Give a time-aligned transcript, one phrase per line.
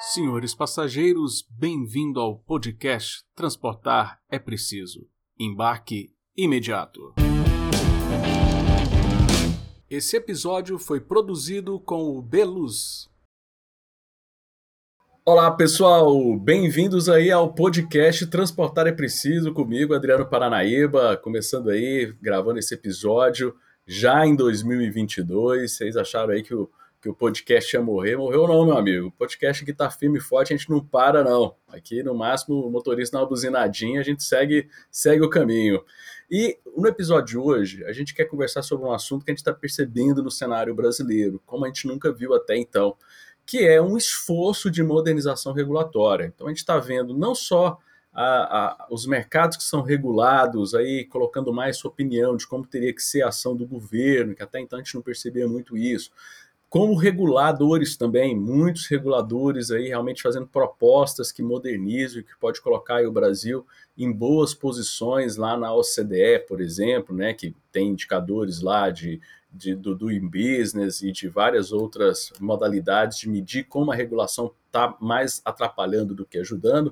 [0.00, 5.08] Senhores passageiros, bem-vindo ao podcast Transportar é Preciso.
[5.36, 7.14] Embarque imediato.
[9.90, 13.08] Esse episódio foi produzido com o Beluz.
[15.24, 22.60] Olá pessoal, bem-vindos aí ao podcast Transportar é Preciso comigo, Adriano Paranaíba, começando aí, gravando
[22.60, 23.52] esse episódio
[23.84, 25.76] já em 2022.
[25.76, 26.70] Vocês acharam aí que o
[27.00, 28.16] que o podcast ia morrer.
[28.16, 29.08] Morreu não, meu amigo.
[29.08, 31.54] O podcast aqui tá firme e forte, a gente não para, não.
[31.68, 35.82] Aqui, no máximo, o motorista uma buzinadinha, a gente segue, segue o caminho.
[36.30, 39.38] E no episódio de hoje, a gente quer conversar sobre um assunto que a gente
[39.38, 42.96] está percebendo no cenário brasileiro, como a gente nunca viu até então,
[43.46, 46.26] que é um esforço de modernização regulatória.
[46.26, 47.78] Então a gente está vendo não só
[48.12, 52.92] a, a, os mercados que são regulados, aí colocando mais sua opinião de como teria
[52.92, 56.10] que ser a ação do governo, que até então a gente não percebia muito isso
[56.68, 63.12] como reguladores também, muitos reguladores aí realmente fazendo propostas que modernizam, que pode colocar o
[63.12, 63.66] Brasil
[63.96, 69.18] em boas posições lá na OCDE, por exemplo, né, que tem indicadores lá de,
[69.50, 74.94] de do doing business e de várias outras modalidades de medir como a regulação está
[75.00, 76.88] mais atrapalhando do que ajudando,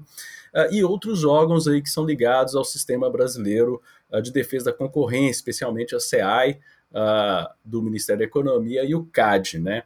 [0.54, 4.72] uh, e outros órgãos aí que são ligados ao sistema brasileiro uh, de defesa da
[4.72, 6.58] concorrência, especialmente a SEAI,
[6.96, 9.82] uh, do Ministério da Economia e o CAD, né?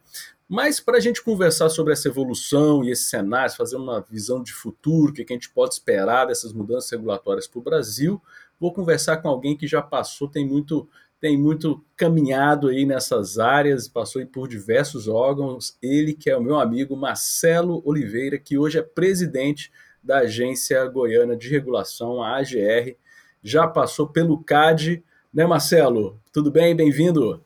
[0.48, 4.52] Mas para a gente conversar sobre essa evolução e esses cenários, fazer uma visão de
[4.52, 8.20] futuro, o que a gente pode esperar dessas mudanças regulatórias para o Brasil,
[8.58, 10.88] vou conversar com alguém que já passou, tem muito,
[11.20, 15.78] tem muito caminhado aí nessas áreas, passou por diversos órgãos.
[15.80, 19.70] Ele que é o meu amigo Marcelo Oliveira, que hoje é presidente
[20.02, 22.96] da Agência Goiana de Regulação, a AGR,
[23.40, 26.18] já passou pelo CAD, né, Marcelo?
[26.32, 26.74] Tudo bem?
[26.74, 27.40] Bem-vindo.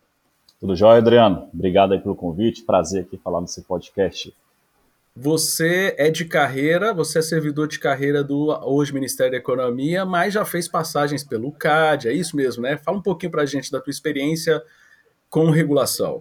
[0.58, 1.48] Tudo jóia, Adriano.
[1.52, 2.62] Obrigado aí pelo convite.
[2.62, 4.34] Prazer aqui falar nesse podcast.
[5.16, 10.34] Você é de carreira, você é servidor de carreira do hoje Ministério da Economia, mas
[10.34, 12.76] já fez passagens pelo CAD, é isso mesmo, né?
[12.76, 14.60] Fala um pouquinho para a gente da tua experiência
[15.30, 16.20] com regulação.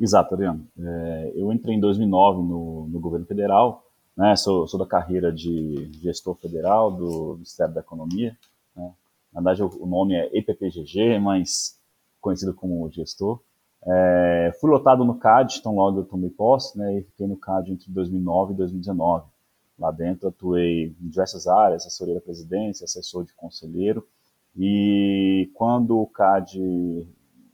[0.00, 0.64] Exato, Adriano.
[0.78, 3.84] É, eu entrei em 2009 no, no governo federal,
[4.16, 4.36] né?
[4.36, 8.36] Sou, sou, da carreira de gestor federal do Ministério da Economia,
[8.76, 8.92] né?
[9.32, 11.78] Na verdade, o nome é EPPGG, mas
[12.20, 13.40] conhecido como gestor.
[13.86, 17.72] É, fui lotado no CAD, então logo eu tomei posse, né, e fiquei no CAD
[17.72, 19.26] entre 2009 e 2019.
[19.78, 24.06] Lá dentro atuei em diversas áreas, assessoria da presidência, assessor de conselheiro,
[24.56, 27.06] e quando o CAD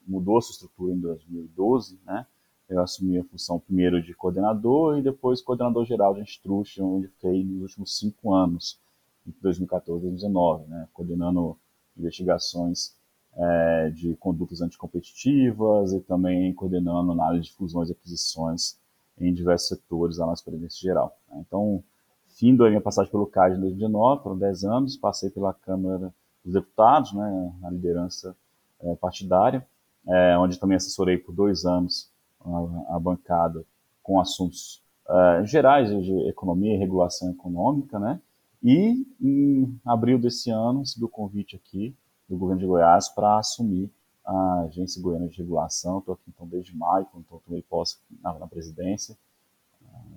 [0.07, 2.27] mudou sua estrutura em 2012, né,
[2.69, 7.45] eu assumi a função primeiro de coordenador e depois coordenador geral de Instruction, onde fiquei
[7.45, 8.81] nos últimos cinco anos,
[9.27, 11.59] entre 2014 e 2019, né, coordenando
[11.97, 12.95] investigações
[13.37, 18.79] é, de condutas anticompetitivas e também coordenando análise de fusões e aquisições
[19.19, 21.17] em diversos setores da nossa presidência geral.
[21.29, 21.45] Né?
[21.47, 21.83] Então,
[22.29, 26.13] fim da minha passagem pelo CAD em 2019, foram 10 anos, passei pela Câmara
[26.45, 28.37] dos Deputados, né, na liderança
[28.81, 29.67] é, partidária,
[30.07, 32.11] é, onde também assessorei por dois anos
[32.45, 33.65] a, a bancada
[34.03, 38.21] com assuntos é, gerais de economia e regulação econômica, né,
[38.65, 41.95] e em abril desse ano, recebi o convite aqui
[42.27, 43.91] do governo de Goiás para assumir
[44.25, 45.99] a Agência Goiana de Regulação.
[45.99, 49.15] Estou aqui então desde maio, então tomei posse na, na, presidência.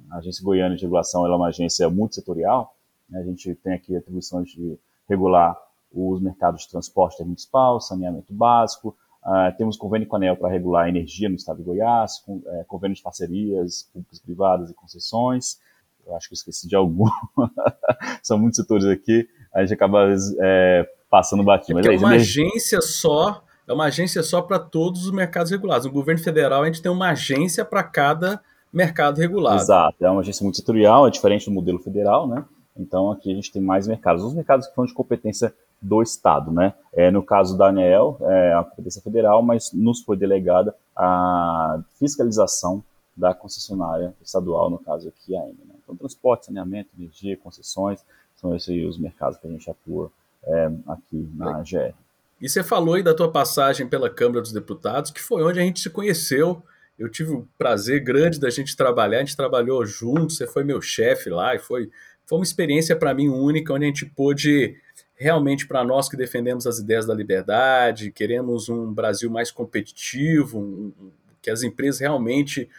[0.09, 2.73] A Agência Goiana de Regulação é uma agência multissetorial.
[3.09, 3.19] Né?
[3.19, 4.79] A gente tem aqui atribuições de
[5.09, 5.57] regular
[5.93, 8.95] os mercados de transporte municipal, saneamento básico.
[9.25, 12.41] Uh, temos convênio com a ANEL para regular a energia no estado de Goiás, com,
[12.45, 15.59] é, convênio de parcerias públicas, privadas e concessões
[16.07, 17.09] eu acho que eu esqueci de algum.
[18.23, 20.07] São muitos setores aqui, a gente acaba
[20.39, 21.79] é, passando batido.
[21.79, 25.85] É, é uma agência só, é uma agência só para todos os mercados regulados.
[25.85, 28.41] No governo federal, a gente tem uma agência para cada
[28.71, 29.61] mercado regulado.
[29.61, 32.45] Exato, é uma agência multissetorial, é diferente do modelo federal, né?
[32.77, 34.23] Então aqui a gente tem mais mercados.
[34.23, 36.73] Os mercados que são de competência do Estado, né?
[36.93, 42.83] É, no caso da ANEEL, é a competência federal, mas nos foi delegada a fiscalização
[43.15, 45.66] da concessionária estadual, no caso aqui a N.
[45.87, 48.03] Então, transporte, saneamento, energia, concessões,
[48.35, 50.11] são esses os mercados que a gente atua
[50.43, 51.93] é, aqui na AGR.
[52.41, 55.63] E você falou aí da tua passagem pela Câmara dos Deputados, que foi onde a
[55.63, 56.61] gente se conheceu.
[56.99, 60.81] Eu tive o prazer grande da gente trabalhar, a gente trabalhou juntos, você foi meu
[60.81, 61.89] chefe lá, e foi,
[62.25, 64.75] foi uma experiência para mim única, onde a gente pôde
[65.15, 71.11] realmente para nós que defendemos as ideias da liberdade, queremos um Brasil mais competitivo, um,
[71.41, 72.69] que as empresas realmente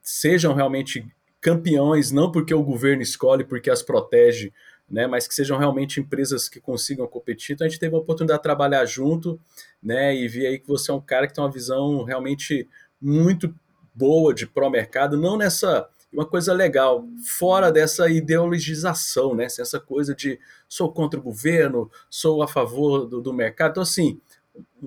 [0.00, 1.04] sejam realmente
[1.40, 4.52] campeões, não porque o governo escolhe, porque as protege,
[4.90, 7.54] né, mas que sejam realmente empresas que consigam competir.
[7.54, 9.40] Então a gente teve a oportunidade de trabalhar junto,
[9.82, 12.68] né, e vi aí que você é um cara que tem uma visão realmente
[13.00, 13.54] muito
[13.94, 19.44] boa de pró-mercado, não nessa uma coisa legal, fora dessa ideologização, né?
[19.44, 23.72] Essa coisa de sou contra o governo, sou a favor do, do mercado.
[23.72, 24.18] Então, assim,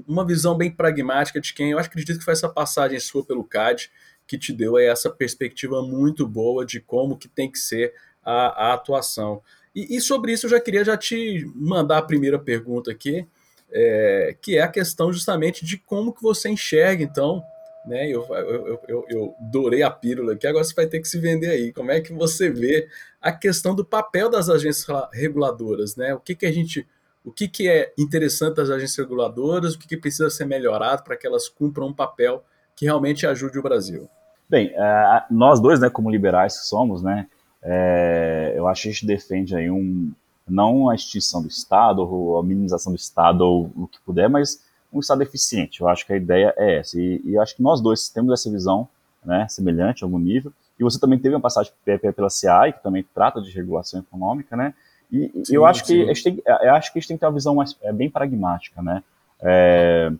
[0.07, 3.91] uma visão bem pragmática de quem eu acredito que foi essa passagem sua pelo CAD
[4.31, 7.93] que te deu essa perspectiva muito boa de como que tem que ser
[8.23, 9.41] a, a atuação.
[9.75, 13.27] E, e, sobre isso eu já queria já te mandar a primeira pergunta aqui,
[13.69, 17.43] é, que é a questão justamente de como que você enxerga, então,
[17.85, 18.07] né?
[18.07, 21.49] Eu, eu, eu, eu dourei a pílula aqui, agora você vai ter que se vender
[21.49, 21.73] aí.
[21.73, 22.87] Como é que você vê
[23.21, 26.13] a questão do papel das agências reguladoras, né?
[26.13, 26.87] O que, que a gente.
[27.21, 31.17] O que, que é interessante das agências reguladoras, o que, que precisa ser melhorado para
[31.17, 32.45] que elas cumpram um papel
[32.77, 34.09] que realmente ajude o Brasil?
[34.51, 37.25] Bem, uh, nós dois, né, como liberais que somos, né,
[37.63, 40.11] é, eu acho que a gente defende aí um,
[40.45, 44.61] não a extinção do Estado, ou a minimização do Estado, ou o que puder, mas
[44.91, 45.79] um Estado eficiente.
[45.79, 46.99] Eu acho que a ideia é essa.
[46.99, 48.89] E, e acho que nós dois temos essa visão
[49.23, 50.51] né, semelhante a algum nível.
[50.77, 51.71] E você também teve uma passagem
[52.13, 54.73] pela CI, que também trata de regulação econômica, né?
[55.09, 57.21] E sim, eu acho que a gente tem, eu acho que a gente tem que
[57.21, 59.01] ter uma visão mais, é, bem pragmática, né?
[59.41, 60.11] É,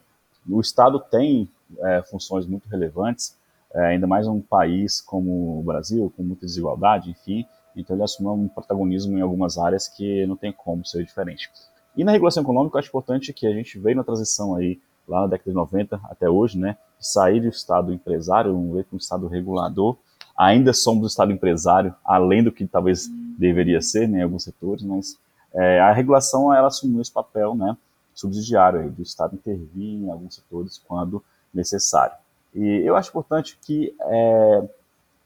[0.49, 1.49] o Estado tem
[1.79, 3.35] é, funções muito relevantes,
[3.73, 7.45] é, ainda mais um país como o Brasil, com muita desigualdade, enfim.
[7.75, 11.49] Então ele assumiu um protagonismo em algumas áreas que não tem como ser diferente.
[11.95, 15.21] E na regulação econômica, eu acho importante que a gente veio na transição aí, lá
[15.21, 19.97] na década de 90 até hoje, né, de sair do Estado empresário, um Estado regulador.
[20.37, 23.07] Ainda somos o Estado empresário, além do que talvez
[23.37, 25.17] deveria ser né, em alguns setores, mas
[25.53, 27.75] é, a regulação ela assumiu esse papel né,
[28.13, 32.15] subsidiário aí, do Estado intervir em alguns setores quando necessário.
[32.53, 34.69] E eu acho importante que, é,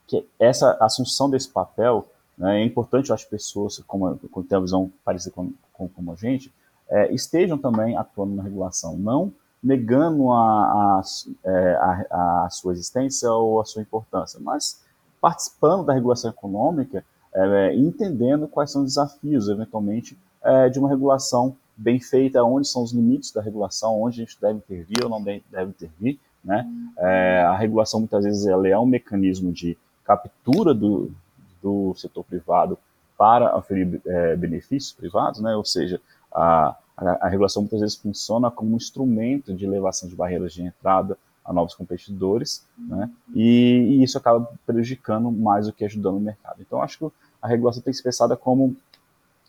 [0.08, 2.06] que essa assunção desse papel
[2.38, 6.54] né, é importante, acho, pessoas como, como têm a visão parecida com, com, a gente,
[6.90, 9.34] é, estejam também atuando na regulação, não
[9.64, 11.02] negando a, a,
[11.44, 11.76] é,
[12.12, 14.84] a, a, sua existência ou a sua importância, mas
[15.20, 20.88] participando da regulação econômica é, e entendendo quais são os desafios, eventualmente, é, de uma
[20.88, 25.10] regulação bem feita, onde são os limites da regulação, onde a gente deve intervir ou
[25.10, 26.20] não deve intervir.
[26.46, 26.66] Né?
[26.98, 29.76] É, a regulação, muitas vezes, ela é um mecanismo de
[30.06, 31.12] captura do,
[31.62, 32.78] do setor privado
[33.18, 35.56] para oferir é, benefícios privados, né?
[35.56, 36.00] ou seja,
[36.32, 40.62] a, a, a, regulação muitas vezes funciona como um instrumento de elevação de barreiras de
[40.62, 43.10] entrada a novos competidores, né?
[43.34, 46.62] e, e, isso acaba prejudicando mais do que ajudando o mercado.
[46.62, 48.76] Então, acho que a regulação tem que ser pensada como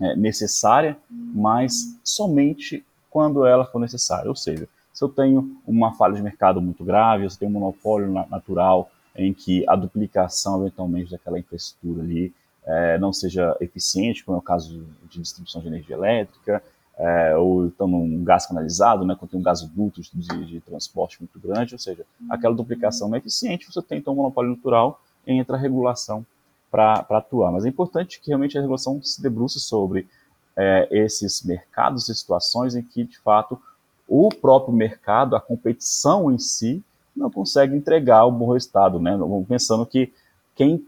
[0.01, 4.29] é, necessária, mas somente quando ela for necessária.
[4.29, 7.61] Ou seja, se eu tenho uma falha de mercado muito grave, se eu tenho um
[7.61, 12.33] monopólio natural em que a duplicação eventualmente daquela infraestrutura ali
[12.65, 16.63] é, não seja eficiente, como é o caso de distribuição de energia elétrica,
[16.97, 21.39] é, ou então num gás canalizado, né, quando tem um gasoduto de, de transporte muito
[21.39, 25.59] grande, ou seja, aquela duplicação não é eficiente, você tem então um monopólio natural, entra
[25.59, 26.25] a regulação
[26.71, 27.53] para atuar.
[27.53, 30.09] Mas é importante que realmente a regulação se debruce sobre
[30.57, 33.61] é, esses mercados e situações em que, de fato,
[34.09, 36.83] o próprio mercado, a competição em si,
[37.15, 39.19] não consegue entregar um bom resultado, né?
[39.49, 40.13] Pensando que
[40.55, 40.87] quem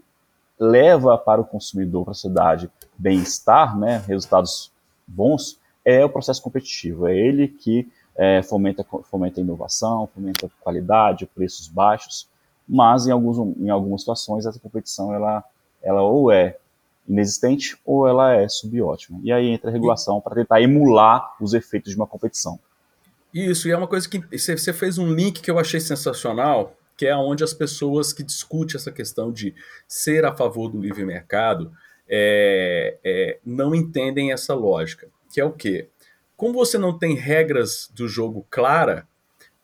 [0.59, 4.73] leva para o consumidor, para a sociedade, bem-estar, né, resultados
[5.07, 7.07] bons, é o processo competitivo.
[7.07, 12.29] É ele que é, fomenta, fomenta inovação, fomenta qualidade, preços baixos,
[12.69, 15.45] mas em, alguns, em algumas situações essa competição ela,
[15.83, 16.59] ela ou é
[17.09, 19.21] inexistente ou ela é subótima.
[19.23, 22.59] E aí entra a regulação para tentar emular os efeitos de uma competição.
[23.33, 27.07] Isso, e é uma coisa que você fez um link que eu achei sensacional, que
[27.07, 29.55] é onde as pessoas que discutem essa questão de
[29.87, 31.73] ser a favor do livre mercado
[32.09, 35.89] é, é, não entendem essa lógica, que é o quê?
[36.37, 39.07] Como você não tem regras do jogo clara,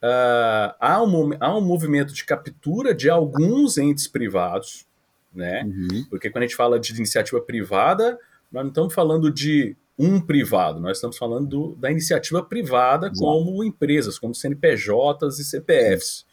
[0.02, 4.86] uh, há, um, há um movimento de captura de alguns entes privados,
[5.32, 5.64] né?
[5.64, 6.04] Uhum.
[6.10, 8.18] Porque quando a gente fala de iniciativa privada,
[8.52, 13.62] nós não estamos falando de um privado, nós estamos falando do, da iniciativa privada como
[13.62, 16.26] empresas, como CNPJs e CPFs.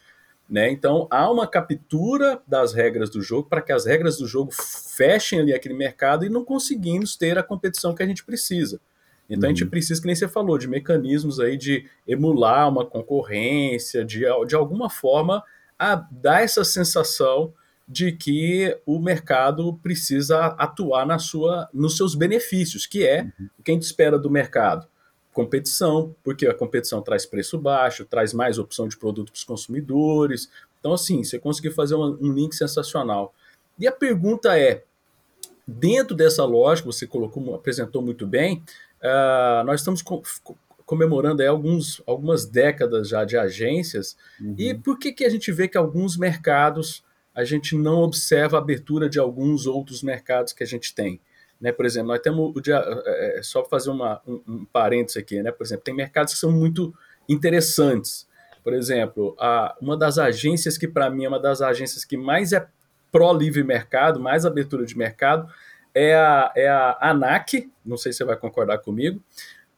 [0.49, 0.69] Né?
[0.69, 5.39] Então há uma captura das regras do jogo para que as regras do jogo fechem
[5.39, 8.81] ali aquele mercado e não conseguimos ter a competição que a gente precisa.
[9.29, 9.45] Então uhum.
[9.45, 9.69] a gente uhum.
[9.69, 14.89] precisa, que nem você falou, de mecanismos aí de emular uma concorrência, de, de alguma
[14.89, 15.41] forma
[15.79, 17.53] a dar essa sensação
[17.87, 23.49] de que o mercado precisa atuar na sua, nos seus benefícios, que é uhum.
[23.59, 24.87] o que a gente espera do mercado
[25.33, 30.49] competição, porque a competição traz preço baixo, traz mais opção de produto para os consumidores.
[30.79, 33.33] Então, assim, você conseguiu fazer um, um, link sensacional.
[33.79, 34.83] E a pergunta é:
[35.65, 38.63] dentro dessa lógica, você colocou, apresentou muito bem,
[39.01, 40.21] uh, nós estamos com,
[40.85, 44.55] comemorando aí alguns, algumas décadas já de agências, uhum.
[44.57, 48.61] e por que, que a gente vê que alguns mercados a gente não observa a
[48.61, 51.19] abertura de alguns outros mercados que a gente tem.
[51.59, 51.71] Né?
[51.71, 55.41] Por exemplo, nós temos o dia, é, é só fazer uma, um, um parênteses aqui,
[55.43, 55.51] né?
[55.51, 56.93] Por exemplo, tem mercados que são muito
[57.29, 58.27] interessantes.
[58.63, 62.51] Por exemplo, a, uma das agências que para mim é uma das agências que mais
[62.51, 62.67] é
[63.11, 65.47] pró livre mercado, mais abertura de mercado,
[65.93, 69.21] é a, é a ANAC, não sei se você vai concordar comigo,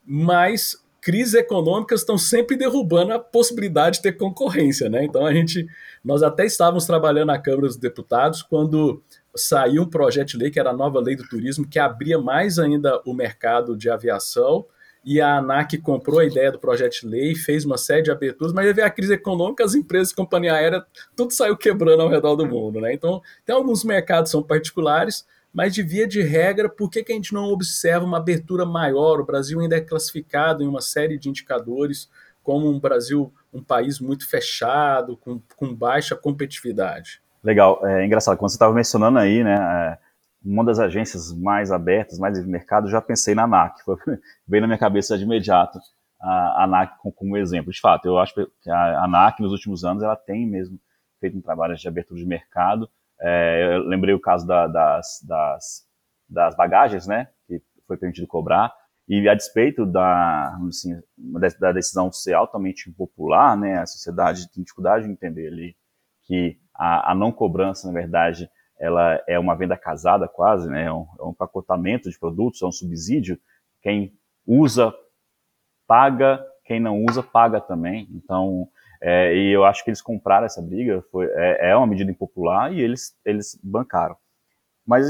[0.05, 5.03] mas crises econômicas estão sempre derrubando a possibilidade de ter concorrência, né?
[5.03, 5.67] Então a gente,
[6.03, 9.03] nós até estávamos trabalhando na Câmara dos Deputados quando
[9.35, 12.57] saiu um projeto de lei que era a nova lei do turismo que abria mais
[12.57, 14.65] ainda o mercado de aviação
[15.03, 18.53] e a ANAC comprou a ideia do projeto de lei, fez uma série de aberturas,
[18.53, 22.45] mas veio a crise econômica, as empresas, companhia aérea, tudo saiu quebrando ao redor do
[22.45, 22.93] mundo, né?
[22.93, 27.15] Então, tem alguns mercados são particulares, mas de via de regra, por que, que a
[27.15, 29.19] gente não observa uma abertura maior?
[29.19, 32.09] O Brasil ainda é classificado em uma série de indicadores
[32.41, 37.21] como um Brasil, um país muito fechado, com, com baixa competitividade.
[37.43, 39.97] Legal, é engraçado, quando você estava mencionando aí, né, é,
[40.43, 43.75] uma das agências mais abertas, mais de mercado, já pensei na ANAC,
[44.47, 45.79] veio na minha cabeça de imediato
[46.19, 47.71] a ANAC como exemplo.
[47.71, 50.79] De fato, eu acho que a ANAC nos últimos anos ela tem mesmo
[51.19, 52.89] feito um trabalho de abertura de mercado,
[53.25, 55.87] é, eu lembrei o caso da, das, das,
[56.27, 58.73] das, bagagens, né, que foi permitido cobrar,
[59.07, 61.01] e a despeito da, assim,
[61.59, 65.75] da decisão ser altamente impopular, né, a sociedade tem dificuldade de entender ali
[66.23, 70.93] que a, a não cobrança, na verdade, ela é uma venda casada quase, né, é
[70.93, 73.39] um, é um pacotamento de produtos, é um subsídio,
[73.81, 74.13] quem
[74.45, 74.93] usa
[75.87, 78.67] paga, quem não usa paga também, então
[79.05, 82.71] é, e eu acho que eles compraram essa briga, foi, é, é uma medida impopular
[82.71, 84.15] e eles, eles bancaram.
[84.87, 85.09] Mas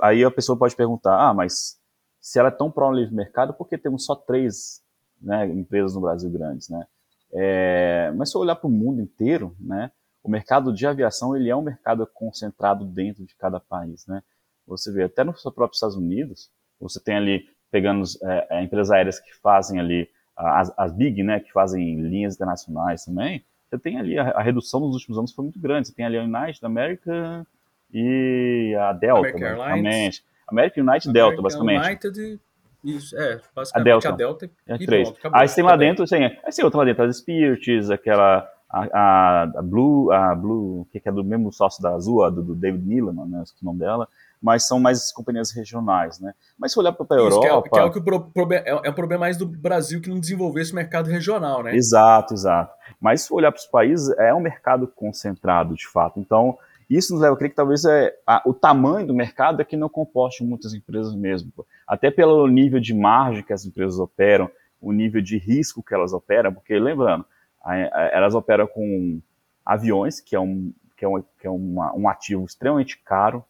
[0.00, 1.76] aí a pessoa pode perguntar, ah, mas
[2.20, 4.80] se ela é tão pró livre mercado, por que temos só três
[5.20, 6.86] né, empresas no Brasil grandes, né?
[7.32, 9.90] É, mas se eu olhar para o mundo inteiro, né,
[10.22, 14.22] o mercado de aviação ele é um mercado concentrado dentro de cada país, né?
[14.68, 19.18] Você vê até nos próprios Estados Unidos, você tem ali pegando é, é empresas aéreas
[19.18, 24.18] que fazem ali as, as big, né, que fazem linhas internacionais também, você tem ali
[24.18, 25.88] a, a, redução nos últimos anos foi muito grande.
[25.88, 27.46] Você tem ali a United America
[27.92, 30.24] e a Delta, American basicamente.
[30.46, 31.86] American United American Delta, basicamente.
[31.86, 32.40] United,
[32.84, 34.08] isso, é, basicamente a Delta.
[34.08, 35.08] A Delta é, três.
[35.08, 37.90] Pronto, acabou, aí você tem lá dentro, assim, aí tem outra lá dentro, as Spirits,
[37.90, 42.42] aquela a, a, a, Blue, a Blue, que é do mesmo sócio da Azul, do,
[42.42, 44.06] do David Neeleman, né, o nome dela,
[44.42, 46.34] mas são mais companhias regionais, né?
[46.58, 47.34] Mas se olhar para a Europa...
[47.34, 49.46] Isso, que é, que é, o que o pro, é, é o problema mais do
[49.46, 51.76] Brasil que não desenvolveu esse mercado regional, né?
[51.76, 52.74] Exato, exato.
[53.00, 56.18] Mas se olhar para os países, é um mercado concentrado, de fato.
[56.18, 56.58] Então,
[56.90, 59.76] isso nos leva a crer que talvez é, a, o tamanho do mercado é que
[59.76, 61.52] não comporte muitas empresas mesmo.
[61.86, 66.12] Até pelo nível de margem que as empresas operam, o nível de risco que elas
[66.12, 67.24] operam, porque lembrando,
[67.62, 69.20] a, a, elas operam com
[69.64, 73.44] aviões, que é um, que é, um, que é uma, um ativo extremamente caro,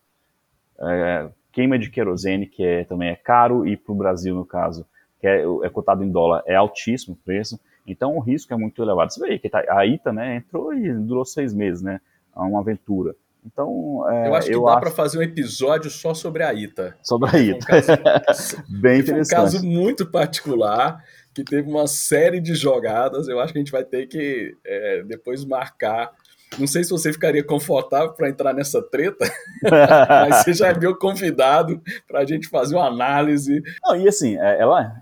[0.82, 4.86] é, queima de querosene, que é, também é caro, e para o Brasil, no caso,
[5.20, 8.82] que é, é, cotado em dólar, é altíssimo o preço, então o risco é muito
[8.82, 9.12] elevado.
[9.12, 12.00] Você vê que tá, a ITA né, entrou e durou seis meses, né?
[12.34, 13.14] É uma aventura.
[13.44, 14.80] Então, é, eu acho que eu dá acho...
[14.80, 16.96] para fazer um episódio só sobre a ITA.
[17.02, 17.66] Sobre a ITA.
[17.74, 19.34] Um caso, Bem interessante.
[19.34, 21.02] um caso muito particular
[21.34, 23.26] que teve uma série de jogadas.
[23.26, 26.12] Eu acho que a gente vai ter que é, depois marcar
[26.58, 29.24] não sei se você ficaria confortável para entrar nessa treta,
[29.62, 33.62] mas você já é meu convidado para a gente fazer uma análise.
[33.82, 34.94] Não, e assim, é, ela,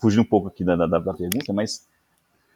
[0.00, 1.86] fugindo um pouco aqui da, da, da pergunta, mas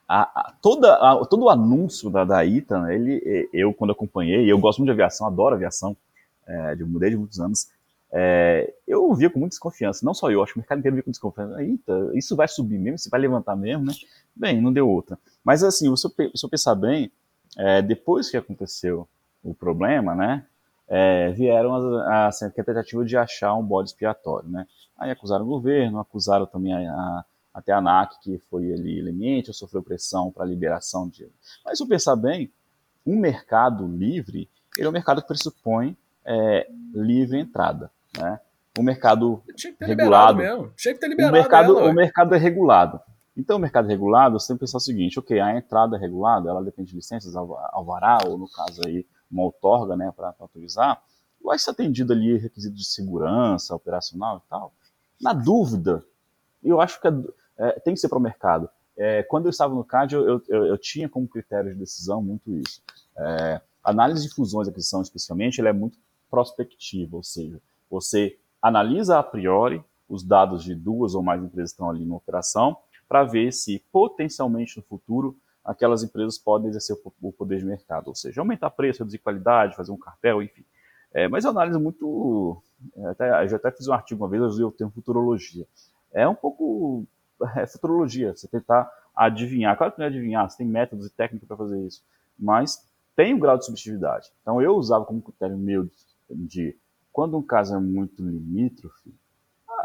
[0.09, 4.51] a, a, toda, a, todo o anúncio da, da ITA, né, ele, eu quando acompanhei,
[4.51, 5.97] eu gosto muito de aviação, adoro aviação,
[6.47, 7.69] é, de, mudei de muitos anos,
[8.13, 11.03] é, eu via com muita desconfiança, não só eu, acho que o mercado inteiro via
[11.03, 13.93] com desconfiança, ITA, isso vai subir mesmo, isso vai levantar mesmo, né?
[14.35, 15.19] Bem, não deu outra.
[15.45, 17.11] Mas assim, se eu, se eu pensar bem,
[17.57, 19.09] é, depois que aconteceu
[19.43, 20.45] o problema, né,
[20.89, 24.67] é, vieram a, a, a, tentativa de achar um bode expiatório, né.
[24.99, 29.83] Aí acusaram o governo, acusaram também a, até a ANAC, que foi ali leniente, sofreu
[29.83, 31.29] pressão para a liberação de...
[31.65, 32.51] Mas se eu pensar bem,
[33.07, 38.41] um mercado livre, ele é um mercado que pressupõe é, livre entrada, né.
[38.79, 39.43] O mercado
[39.81, 40.39] regulado...
[40.39, 40.73] Mesmo.
[40.77, 43.01] Tinha que ter liberado o mercado, ela, o mercado é regulado.
[43.37, 46.97] Então, o mercado regulado, que pensar o seguinte, ok, a entrada regulada, ela depende de
[46.97, 51.03] licenças, alvará, ou no caso aí, uma outorga, né, para autorizar,
[51.43, 54.73] vai ser atendido ali requisitos de segurança, operacional e tal.
[55.21, 56.05] Na dúvida,
[56.63, 57.13] eu acho que é,
[57.59, 58.69] é, tem que ser para o mercado.
[58.97, 62.51] É, quando eu estava no CAD, eu, eu, eu, tinha como critério de decisão muito
[62.57, 62.83] isso.
[63.17, 65.99] É, análise de fusões e aquisição, especialmente, ela é muito
[66.31, 71.75] prospectiva, ou seja, você analisa a priori os dados de duas ou mais empresas que
[71.75, 72.77] estão ali na operação,
[73.09, 78.15] para ver se potencialmente no futuro aquelas empresas podem exercer o poder de mercado, ou
[78.15, 80.65] seja, aumentar preço, reduzir qualidade, fazer um cartel, enfim.
[81.13, 82.63] É, mas é uma análise muito.
[83.07, 85.67] Até, eu já até fiz um artigo uma vez, eu usei o termo futurologia.
[86.13, 87.07] É um pouco.
[87.57, 89.77] É futurologia, você tentar adivinhar.
[89.77, 92.03] Claro que não é adivinhar, você tem métodos e técnicas para fazer isso,
[92.39, 94.31] mas tem um grau de subjetividade.
[94.41, 95.93] Então eu usava como critério meu de,
[96.31, 96.79] de
[97.13, 99.15] quando um caso é muito limítrofe,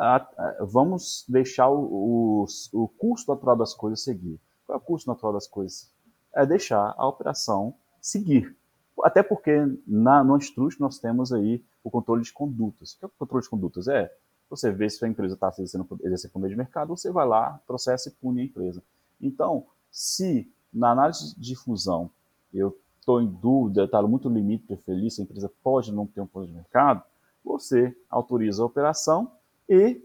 [0.01, 4.39] a, a, vamos deixar o, o, o custo natural das coisas seguir.
[4.65, 5.91] Qual é o custo natural das coisas?
[6.33, 8.55] É deixar a operação seguir.
[9.03, 9.51] Até porque
[9.85, 12.93] na, no Antitrust nós temos aí o controle de condutas.
[12.93, 13.87] O que é o controle de condutas?
[13.87, 14.11] É
[14.49, 18.09] você vê se a empresa está exercendo, exercendo poder de mercado, você vai lá, processa
[18.09, 18.83] e pune a empresa.
[19.21, 22.09] Então, se na análise de fusão
[22.53, 26.27] eu estou em dúvida, está muito limite de feliz, a empresa pode não ter um
[26.27, 27.01] poder de mercado,
[27.43, 29.31] você autoriza a operação
[29.71, 30.03] e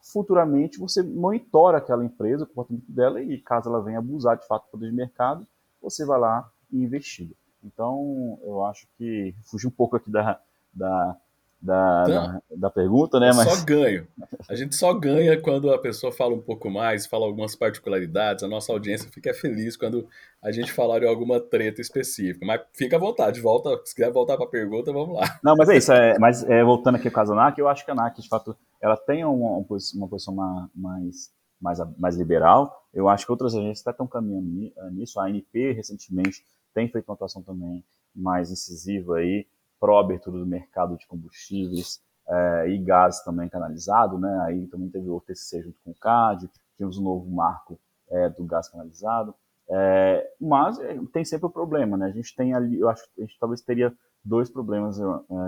[0.00, 4.66] futuramente você monitora aquela empresa, o comportamento dela, e caso ela venha abusar de fato
[4.66, 5.44] do poder de mercado,
[5.82, 7.34] você vai lá e investiga.
[7.64, 10.40] Então, eu acho que fugi um pouco aqui da,
[10.72, 11.16] da,
[11.62, 13.32] da, então, da, da, pergunta, né?
[13.34, 13.48] Mas...
[13.48, 14.06] Só ganho.
[14.48, 18.42] A gente só ganha quando a pessoa fala um pouco mais, fala algumas particularidades.
[18.42, 20.08] A nossa audiência fica feliz quando
[20.42, 22.46] a gente falar de alguma treta específica.
[22.46, 23.78] Mas fica à vontade, volta.
[23.84, 25.38] Se quiser voltar para a pergunta, vamos lá.
[25.44, 25.92] Não, mas é isso.
[25.92, 28.56] É, mas é, voltando aqui com a ANAC, eu acho que a ANAC, de fato,
[28.80, 29.58] ela tem uma,
[29.94, 30.34] uma posição
[30.74, 32.86] mais, mais, mais liberal.
[32.94, 34.48] Eu acho que outras agências até estão caminhando
[34.92, 35.20] nisso.
[35.20, 37.84] A ANP, recentemente, tem feito uma atuação também
[38.16, 39.46] mais incisiva aí
[39.80, 44.40] pró abertura do mercado de combustíveis é, e gás também canalizado, né?
[44.42, 48.44] Aí também teve o TCC junto com o CAD, tínhamos um novo marco é, do
[48.44, 49.34] gás canalizado,
[49.68, 50.78] é, mas
[51.12, 52.06] tem sempre o problema, né?
[52.06, 54.98] A gente tem ali, eu acho que a gente talvez teria dois problemas,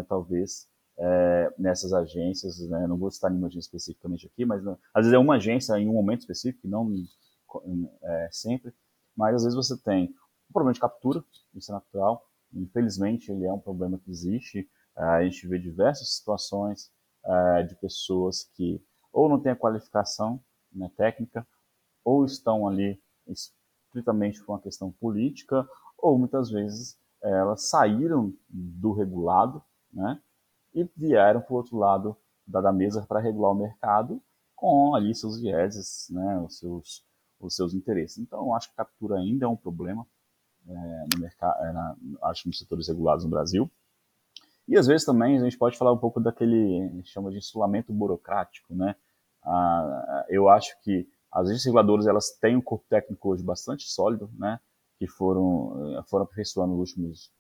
[0.09, 0.67] talvez,
[1.59, 2.87] nessas agências, né?
[2.87, 5.89] Não vou citar nenhuma agência especificamente aqui, mas não, às vezes é uma agência em
[5.89, 6.91] um momento específico, não
[8.31, 8.73] sempre,
[9.15, 10.15] mas às vezes você tem
[10.49, 11.23] um problema de captura,
[11.55, 14.68] isso é natural, Infelizmente, ele é um problema que existe.
[14.97, 16.90] É, a gente vê diversas situações
[17.25, 18.82] é, de pessoas que
[19.12, 21.47] ou não têm a qualificação né, técnica,
[22.02, 29.62] ou estão ali estritamente com a questão política, ou muitas vezes elas saíram do regulado
[29.93, 30.21] né,
[30.75, 34.21] e vieram para o outro lado da, mesa para regular o mercado
[34.56, 37.06] com ali seus vieses, né, os, seus,
[37.38, 38.19] os seus interesses.
[38.19, 40.06] Então, acho que captura ainda é um problema
[40.69, 43.71] é, no mercado, é, na, acho nos setores regulados no Brasil.
[44.69, 48.75] E às vezes também a gente pode falar um pouco daquele chama de insulamento burocrático,
[48.75, 48.95] né?
[49.43, 54.31] Ah, eu acho que as agências reguladoras elas têm um corpo técnico hoje bastante sólido,
[54.39, 54.61] né?
[54.99, 57.33] Que foram eh, foram aperfeiçoando nos últimos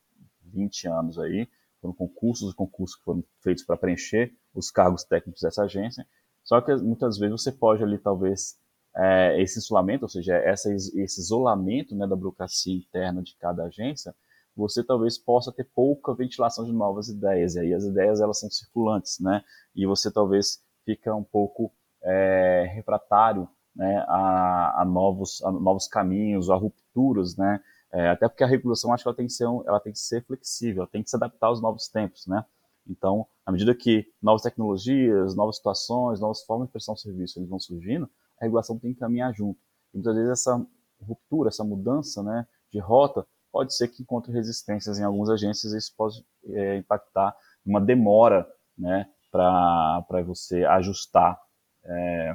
[0.42, 1.48] 20 anos aí,
[1.80, 6.06] foram concursos concursos que foram feitos para preencher os cargos técnicos dessa agência.
[6.42, 8.58] Só que muitas vezes você pode ali talvez
[8.96, 14.14] é, esse isolamento, ou seja, essa, esse isolamento né, da burocracia interna de cada agência,
[14.54, 17.54] você talvez possa ter pouca ventilação de novas ideias.
[17.54, 19.42] E aí as ideias elas são circulantes, né?
[19.74, 26.50] E você talvez fica um pouco é, refratário né, a, a, novos, a novos caminhos,
[26.50, 27.60] a rupturas, né?
[27.90, 30.24] É, até porque a regulação acho que ela tem que ser ela tem que ser
[30.24, 32.44] flexível, ela tem que se adaptar aos novos tempos, né?
[32.86, 37.48] Então, à medida que novas tecnologias, novas situações, novas formas de prestar um serviço eles
[37.48, 38.08] vão surgindo,
[38.42, 39.58] a regulação tem que caminhar junto.
[39.94, 40.66] E muitas vezes essa
[41.00, 45.78] ruptura, essa mudança né, de rota, pode ser que encontre resistências em algumas agências e
[45.78, 51.40] isso pode é, impactar uma demora né, para você ajustar
[51.84, 52.34] é,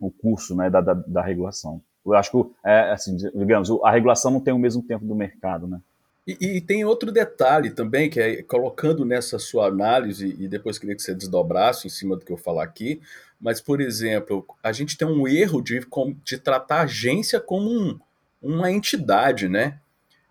[0.00, 1.80] o curso né, da, da, da, regulação.
[2.04, 5.66] Eu acho que, é, assim, digamos, a regulação não tem o mesmo tempo do mercado,
[5.68, 5.80] né?
[6.26, 10.94] E, e, tem outro detalhe também, que é colocando nessa sua análise, e depois queria
[10.94, 13.00] que você desdobrasse em cima do que eu falar aqui,
[13.40, 15.80] mas, por exemplo, a gente tem um erro de,
[16.24, 17.98] de tratar a agência como um,
[18.42, 19.78] uma entidade, né?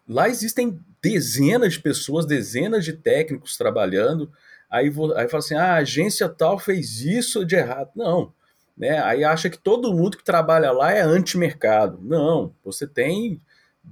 [0.07, 4.31] Lá existem dezenas de pessoas, dezenas de técnicos trabalhando,
[4.69, 7.91] aí, aí fala assim, ah, a agência tal fez isso de errado.
[7.95, 8.33] Não,
[8.77, 8.99] né?
[9.03, 11.99] Aí acha que todo mundo que trabalha lá é anti-mercado.
[12.01, 13.41] Não, você tem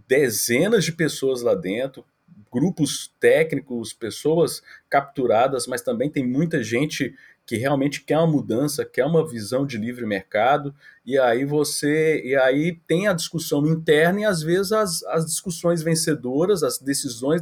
[0.07, 2.05] dezenas de pessoas lá dentro,
[2.51, 7.15] grupos técnicos, pessoas capturadas, mas também tem muita gente
[7.45, 10.73] que realmente quer uma mudança, quer uma visão de livre mercado,
[11.05, 15.83] e aí você, e aí tem a discussão interna e às vezes as, as discussões
[15.83, 17.41] vencedoras, as decisões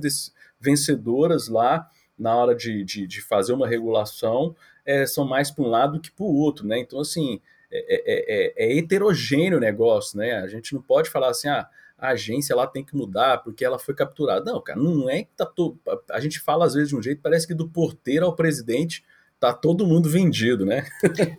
[0.60, 1.90] vencedoras lá
[2.20, 6.12] na hora de, de, de fazer uma regulação é, são mais para um lado que
[6.12, 6.80] para o outro, né?
[6.80, 7.40] Então assim
[7.72, 10.34] é, é, é, é heterogêneo o negócio, né?
[10.34, 13.80] A gente não pode falar assim, ah, a agência lá tem que mudar porque ela
[13.80, 14.44] foi capturada.
[14.44, 15.80] Não, cara, não é que tá todo.
[16.12, 19.04] A gente fala às vezes de um jeito, parece que do porteiro ao presidente
[19.44, 20.86] tá todo mundo vendido, né?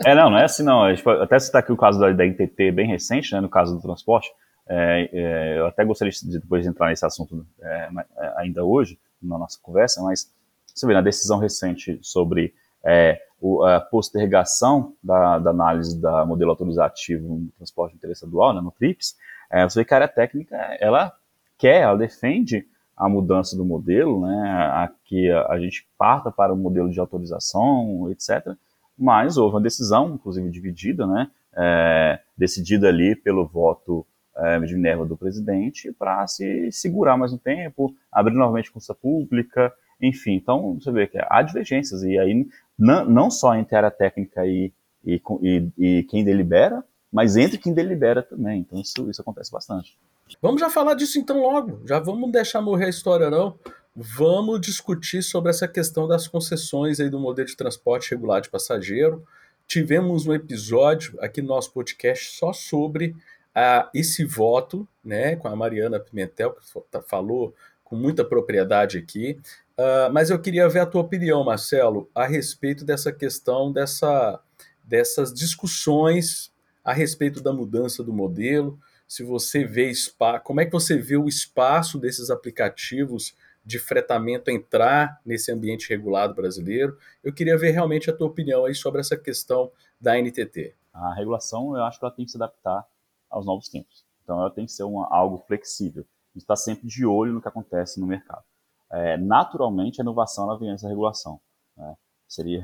[0.04, 0.88] é, não, não é assim não.
[0.90, 3.74] Gente pode até citar aqui o caso da, da NTT bem recente, né, no caso
[3.74, 4.30] do transporte.
[4.68, 7.88] É, é, eu até gostaria de depois de entrar nesse assunto é,
[8.18, 10.30] é, ainda hoje, na nossa conversa, mas
[10.66, 16.50] você vê na decisão recente sobre é, o, a postergação da, da, análise da modelo
[16.50, 19.16] autorizativo no transporte de interesse dual, né, no TRIPS,
[19.50, 21.12] é, você vê que a área técnica, ela
[21.56, 26.57] quer, ela defende a mudança do modelo, né, a que a gente parta para o
[26.57, 28.54] modelo de autorização, etc.
[28.96, 35.04] Mas houve uma decisão, inclusive dividida, né, é, decidida ali pelo voto é, de Minerva
[35.07, 40.35] do presidente, para se segurar mais um tempo, abrir novamente consulta pública, enfim.
[40.35, 42.46] Então, você vê que há divergências, e aí
[42.78, 44.72] não, só entre a área técnica e,
[45.04, 48.61] e, e, e quem delibera, mas entre quem delibera também.
[48.61, 49.96] Então, isso, isso acontece bastante.
[50.40, 51.80] Vamos já falar disso então logo.
[51.87, 53.58] Já vamos deixar morrer a história, não.
[53.94, 59.24] Vamos discutir sobre essa questão das concessões aí do modelo de transporte regular de passageiro.
[59.66, 63.10] Tivemos um episódio aqui no nosso podcast só sobre
[63.54, 69.38] uh, esse voto, né, com a Mariana Pimentel, que tá, falou com muita propriedade aqui.
[69.78, 74.40] Uh, mas eu queria ver a tua opinião, Marcelo, a respeito dessa questão dessa,
[74.82, 76.52] dessas discussões
[76.84, 81.16] a respeito da mudança do modelo se você vê espaço, como é que você vê
[81.16, 86.98] o espaço desses aplicativos de fretamento entrar nesse ambiente regulado brasileiro.
[87.22, 90.74] Eu queria ver realmente a tua opinião aí sobre essa questão da NTT.
[90.92, 92.86] A regulação, eu acho que ela tem que se adaptar
[93.30, 94.04] aos novos tempos.
[94.22, 96.04] Então, ela tem que ser uma, algo flexível.
[96.36, 98.44] Está sempre de olho no que acontece no mercado.
[98.90, 101.40] É, naturalmente, a inovação ela vem antes da regulação.
[101.76, 101.96] Né?
[102.28, 102.62] Seria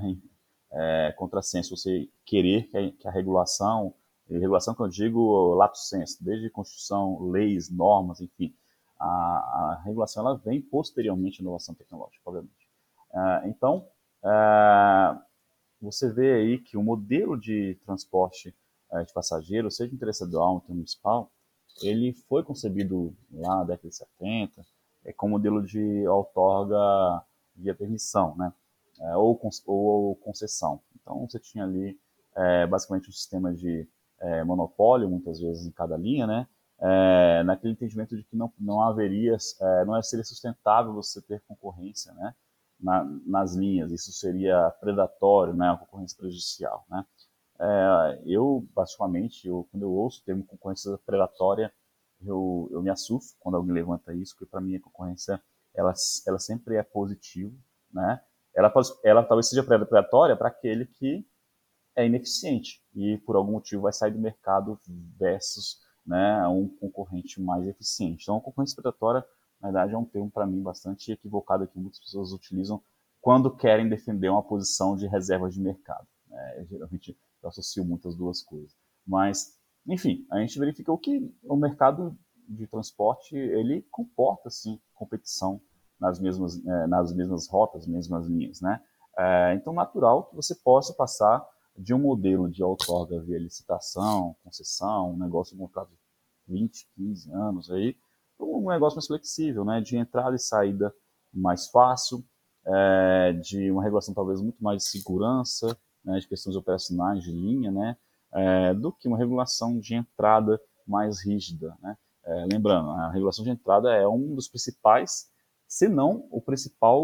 [0.72, 3.94] é, contrassenso você querer que a, que a regulação
[4.30, 8.54] e regulação que eu digo, lato senso, desde Constituição, leis, normas, enfim.
[8.98, 12.68] A, a regulação ela vem posteriormente à inovação tecnológica, obviamente.
[13.10, 13.88] Uh, então,
[14.22, 15.20] uh,
[15.80, 18.54] você vê aí que o modelo de transporte
[18.92, 21.30] uh, de passageiros, seja interestadual ou municipal,
[21.82, 24.62] ele foi concebido lá na década de 70
[25.04, 27.24] é, com modelo de outorga
[27.56, 28.52] via permissão, né?
[29.00, 30.80] É, ou, ou, concessão.
[31.00, 31.98] Então, você tinha ali
[32.36, 33.88] é, basicamente um sistema de
[34.20, 36.46] é, monopólio, muitas vezes, em cada linha, né?
[36.82, 42.12] É, naquele entendimento de que não, não haveria, é, não seria sustentável você ter concorrência,
[42.14, 42.34] né?
[42.78, 45.70] Na, nas linhas, isso seria predatório, né?
[45.70, 47.04] Uma concorrência prejudicial, né?
[47.60, 51.70] É, eu, basicamente, eu, quando eu ouço o termo concorrência predatória,
[52.22, 55.42] eu, eu me assusto quando alguém levanta isso, porque para mim a concorrência,
[55.74, 55.92] ela,
[56.26, 57.54] ela sempre é positiva,
[57.92, 58.20] né?
[58.54, 58.72] Ela,
[59.04, 61.24] ela talvez seja predatória para aquele que
[61.96, 64.78] é ineficiente e por algum motivo vai sair do mercado
[65.18, 68.22] versus né, um concorrente mais eficiente.
[68.22, 69.24] Então, a concorrência predatória,
[69.60, 72.82] na verdade, é um termo para mim bastante equivocado que muitas pessoas utilizam
[73.20, 76.06] quando querem defender uma posição de reserva de mercado.
[76.26, 76.66] Né?
[76.68, 78.74] Geralmente eu associo muitas duas coisas.
[79.06, 82.16] Mas, enfim, a gente verifica o que o mercado
[82.48, 85.60] de transporte ele comporta sim competição
[85.98, 88.82] nas mesmas é, nas mesmas rotas, mesmas linhas, né?
[89.18, 91.46] É, então, natural que você possa passar
[91.80, 95.64] de um modelo de outorga via licitação, concessão, um negócio de
[96.46, 97.96] 20, 15 anos aí,
[98.38, 100.94] um negócio mais flexível, né, de entrada e saída
[101.32, 102.22] mais fácil,
[102.66, 107.70] é, de uma regulação talvez muito mais de segurança, né, de questões operacionais de linha,
[107.70, 107.96] né,
[108.32, 111.96] é, do que uma regulação de entrada mais rígida, né.
[112.22, 115.30] É, lembrando, a regulação de entrada é um dos principais,
[115.66, 117.02] se não o principal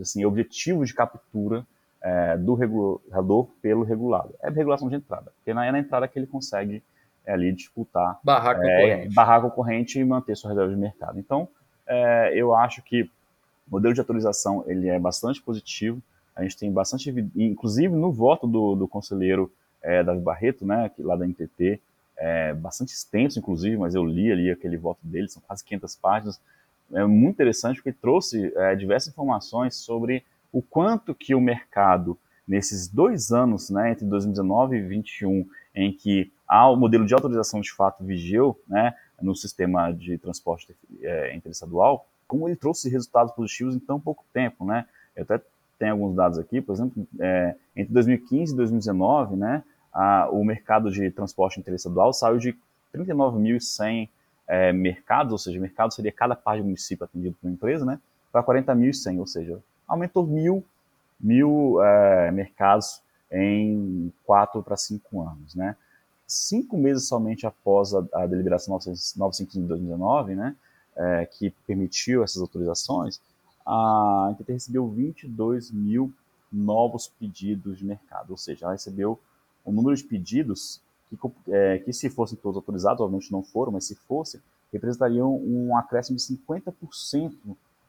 [0.00, 1.66] assim, objetivo de captura
[2.02, 4.34] é, do regulador pelo regulado.
[4.42, 6.82] É regulação de entrada, porque é na entrada que ele consegue
[7.24, 9.14] é, ali disputar, barrar é, concorrente.
[9.14, 11.18] barrar concorrente e manter sua reserva de mercado.
[11.18, 11.48] Então,
[11.86, 13.08] é, eu acho que o
[13.70, 16.02] modelo de autorização ele é bastante positivo.
[16.34, 21.02] A gente tem bastante, inclusive no voto do, do conselheiro é, Davi Barreto, né, que,
[21.02, 21.80] lá da NTT,
[22.16, 26.40] é, bastante extenso, inclusive, mas eu li ali aquele voto dele, são quase 500 páginas.
[26.92, 32.86] É muito interessante porque trouxe é, diversas informações sobre o quanto que o mercado, nesses
[32.86, 37.72] dois anos, né, entre 2019 e 2021, em que há o modelo de autorização de
[37.72, 43.78] fato vigiou né, no sistema de transporte é, interestadual, como ele trouxe resultados positivos em
[43.78, 44.64] tão pouco tempo.
[44.64, 44.84] Né?
[45.16, 45.40] Eu até
[45.78, 50.90] tenho alguns dados aqui, por exemplo, é, entre 2015 e 2019, né, a, o mercado
[50.90, 52.56] de transporte interestadual saiu de
[52.94, 54.08] 39.100
[54.46, 57.98] é, mercados, ou seja, mercado seria cada parte do município atendido por uma empresa, né,
[58.30, 60.64] para 40.100, ou seja, aumentou mil,
[61.20, 65.76] mil é, mercados em quatro para cinco anos, né?
[66.26, 70.56] Cinco meses somente após a, a deliberação 955 de 2019, né,
[70.96, 73.20] é, que permitiu essas autorizações,
[73.66, 76.12] a NTT recebeu 22 mil
[76.50, 79.18] novos pedidos de mercado, ou seja, ela recebeu
[79.64, 81.16] o número de pedidos que,
[81.48, 84.40] é, que se fossem todos autorizados, obviamente não foram, mas se fossem,
[84.72, 87.34] representariam um acréscimo de 50%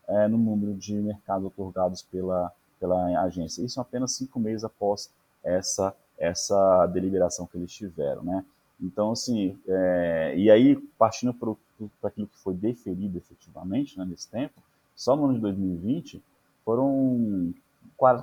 [0.07, 3.63] é, no número de mercados otorgados pela, pela agência.
[3.63, 5.09] Isso apenas cinco meses após
[5.43, 8.45] essa, essa deliberação que eles tiveram, né?
[8.81, 11.55] Então, assim, é, e aí, partindo para
[12.09, 14.61] aquilo que foi deferido efetivamente né, nesse tempo,
[14.95, 16.21] só no ano de 2020
[16.65, 17.53] foram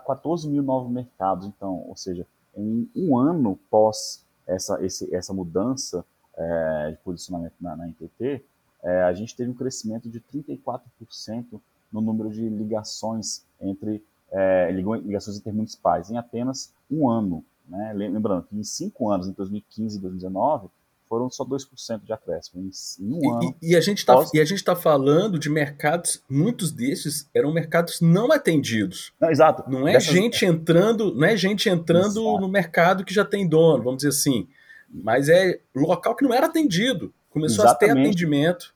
[0.06, 1.46] 14 mil novos mercados.
[1.46, 6.04] Então, ou seja, em um ano pós essa, esse, essa mudança
[6.36, 8.44] é, de posicionamento na, na NTT,
[8.82, 11.60] é, a gente teve um crescimento de 34%
[11.92, 17.44] no número de ligações entre é, ligações intermunicipais em apenas um ano.
[17.68, 17.92] Né?
[17.94, 20.68] Lembrando que em cinco anos, em 2015 e 2019,
[21.08, 22.70] foram só 2% de acréscimo em,
[23.04, 23.56] um e, ano.
[23.60, 24.30] E, a gente está pós...
[24.64, 29.12] tá falando de mercados, muitos desses eram mercados não atendidos.
[29.20, 29.68] Não, exato.
[29.68, 30.12] Não é Dessas...
[30.12, 32.40] gente entrando, não é gente entrando exato.
[32.40, 34.46] no mercado que já tem dono, vamos dizer assim.
[34.88, 37.12] Mas é local que não era atendido.
[37.30, 37.92] Começou Exatamente.
[37.92, 38.74] a ter atendimento.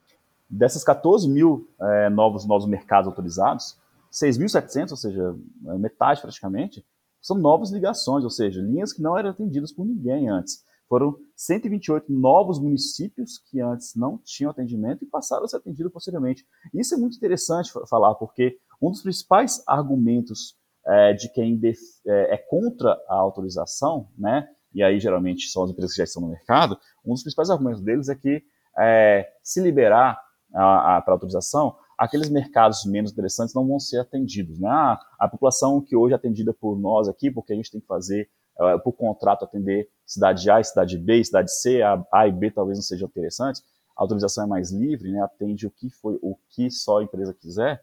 [0.48, 3.76] Dessas 14 mil é, novos, novos mercados autorizados,
[4.12, 5.36] 6.700, ou seja,
[5.66, 6.84] é metade praticamente,
[7.20, 10.62] são novas ligações, ou seja, linhas que não eram atendidas por ninguém antes.
[10.88, 16.46] Foram 128 novos municípios que antes não tinham atendimento e passaram a ser atendidos posteriormente.
[16.72, 22.36] Isso é muito interessante falar, porque um dos principais argumentos é, de quem é, é,
[22.36, 26.78] contra a autorização, né, e aí geralmente são as empresas que já estão no mercado,
[27.04, 28.42] um dos principais argumentos deles é que
[28.78, 34.58] é, se liberar para autorização, aqueles mercados menos interessantes não vão ser atendidos.
[34.58, 34.68] Né?
[34.68, 37.86] Ah, a população que hoje é atendida por nós aqui, porque a gente tem que
[37.86, 42.50] fazer, uh, por contrato, atender cidade A, cidade B, cidade C, a, a e B
[42.50, 43.62] talvez não sejam interessantes,
[43.96, 45.20] a autorização é mais livre, né?
[45.22, 47.80] atende o que foi, o que só a empresa quiser,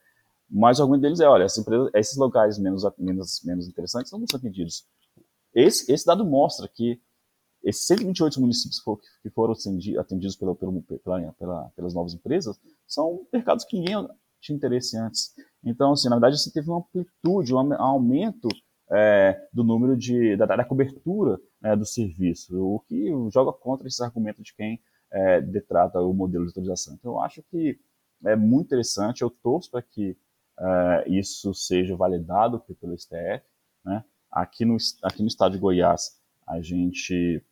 [0.50, 4.38] mas o argumento deles é, olha, esses locais menos, menos, menos interessantes não vão ser
[4.38, 4.86] atendidos.
[5.54, 7.00] Esse, esse dado mostra que
[7.64, 8.82] esses 128 municípios
[9.22, 9.54] que foram
[10.00, 10.82] atendidos pela, pela,
[11.38, 14.08] pela, pelas novas empresas são mercados que ninguém
[14.40, 15.34] tinha interesse antes.
[15.64, 18.48] Então, assim, na verdade, você teve uma amplitude, um aumento
[18.92, 24.04] é, do número de, da, da cobertura né, do serviço, o que joga contra esse
[24.04, 26.96] argumento de quem é, detrata o modelo de autorização.
[26.96, 27.80] Então, eu acho que
[28.26, 30.18] é muito interessante, eu torço para que
[30.60, 33.44] é, isso seja validado pelo STF.
[33.86, 34.04] Né?
[34.32, 37.44] Aqui, no, aqui no estado de Goiás, a gente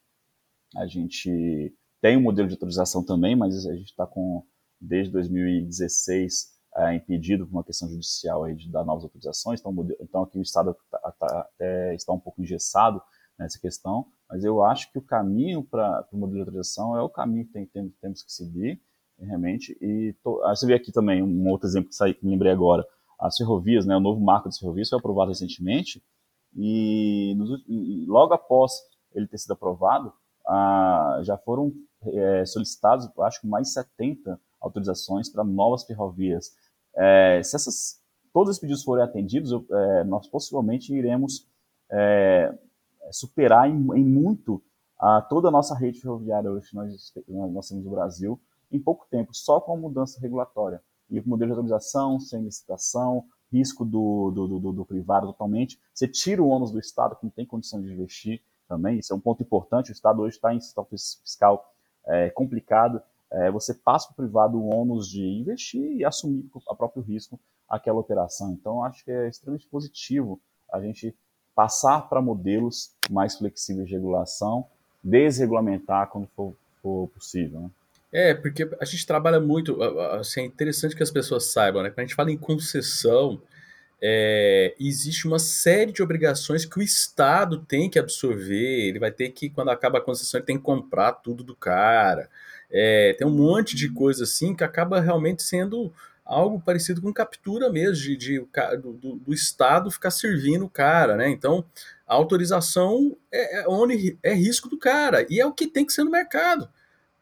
[0.76, 4.44] a gente tem um modelo de autorização também, mas a gente está com,
[4.80, 9.60] desde 2016, é, impedido por uma questão judicial aí de dar novas autorizações.
[9.60, 13.02] Então, então aqui o Estado tá, tá, é, está um pouco engessado
[13.38, 17.10] nessa questão, mas eu acho que o caminho para o modelo de autorização é o
[17.10, 18.82] caminho que tem, tem, temos que seguir,
[19.18, 19.78] realmente.
[19.82, 22.52] E tô, ah, você vê aqui também um outro exemplo que, saí, que me lembrei
[22.52, 22.86] agora,
[23.20, 26.04] as ferrovias, né, o novo marco das ferrovias foi aprovado recentemente,
[26.56, 27.64] e, nos,
[28.08, 28.74] logo após
[29.14, 30.14] ele ter sido aprovado,
[30.48, 31.72] ah, já foram
[32.06, 36.56] é, solicitados, acho que mais 70 autorizações para novas ferrovias.
[36.96, 38.02] É, se essas,
[38.34, 41.48] todos esses pedidos forem atendidos, eu, é, nós possivelmente iremos
[41.92, 42.58] é,
[43.12, 44.62] superar em, em, muito
[44.98, 48.40] a toda a nossa rede ferroviária hoje que nós, nós temos no Brasil
[48.72, 50.82] em pouco tempo, só com a mudança regulatória.
[51.10, 56.08] E o modelo de autorização, sem licitação, risco do, do, do, do privado totalmente, você
[56.08, 59.20] tira o ônus do Estado que não tem condição de investir, também, isso é um
[59.20, 61.74] ponto importante, o Estado hoje está em situação fiscal
[62.06, 66.76] é, complicado, é, você passa para o privado o ônus de investir e assumir a
[66.76, 68.52] próprio risco aquela operação.
[68.52, 70.40] Então, acho que é extremamente positivo
[70.72, 71.16] a gente
[71.56, 74.66] passar para modelos mais flexíveis de regulação,
[75.04, 77.62] desregulamentar quando for, for possível.
[77.62, 77.70] Né?
[78.12, 81.90] É, porque a gente trabalha muito, assim, é interessante que as pessoas saibam, né?
[81.90, 83.40] Quando a gente fala em concessão,
[84.02, 88.88] é, existe uma série de obrigações que o Estado tem que absorver.
[88.88, 92.30] Ele vai ter que, quando acaba a concessão, ele tem que comprar tudo do cara.
[92.72, 95.94] É, tem um monte de coisa assim que acaba realmente sendo
[96.26, 98.40] algo parecido com captura mesmo, de, de
[98.82, 101.30] do, do, Estado ficar servindo o cara, né?
[101.30, 101.66] Então,
[102.08, 103.66] a autorização é, é,
[104.24, 106.70] é risco do cara, e é o que tem que ser no mercado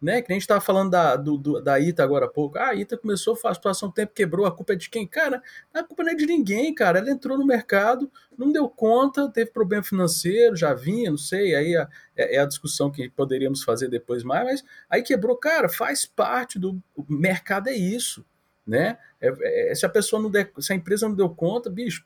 [0.02, 0.22] né?
[0.22, 2.58] Que a gente estava falando da, do, do, da ITA agora há pouco.
[2.58, 5.08] Ah, a ITA começou a situação, tempo quebrou, a culpa é de quem?
[5.08, 5.42] Cara,
[5.74, 7.00] a culpa não é de ninguém, cara.
[7.00, 11.76] Ela entrou no mercado, não deu conta, teve problema financeiro, já vinha, não sei, aí
[11.76, 16.06] a, é, é, a discussão que poderíamos fazer depois mais, mas aí quebrou, cara, faz
[16.06, 18.24] parte do mercado, é isso,
[18.66, 18.98] né?
[19.20, 22.06] É, é, se a pessoa não der, se a empresa não deu conta, bicho,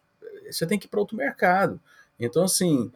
[0.49, 1.79] você tem que ir para outro mercado.
[2.19, 2.91] Então, assim,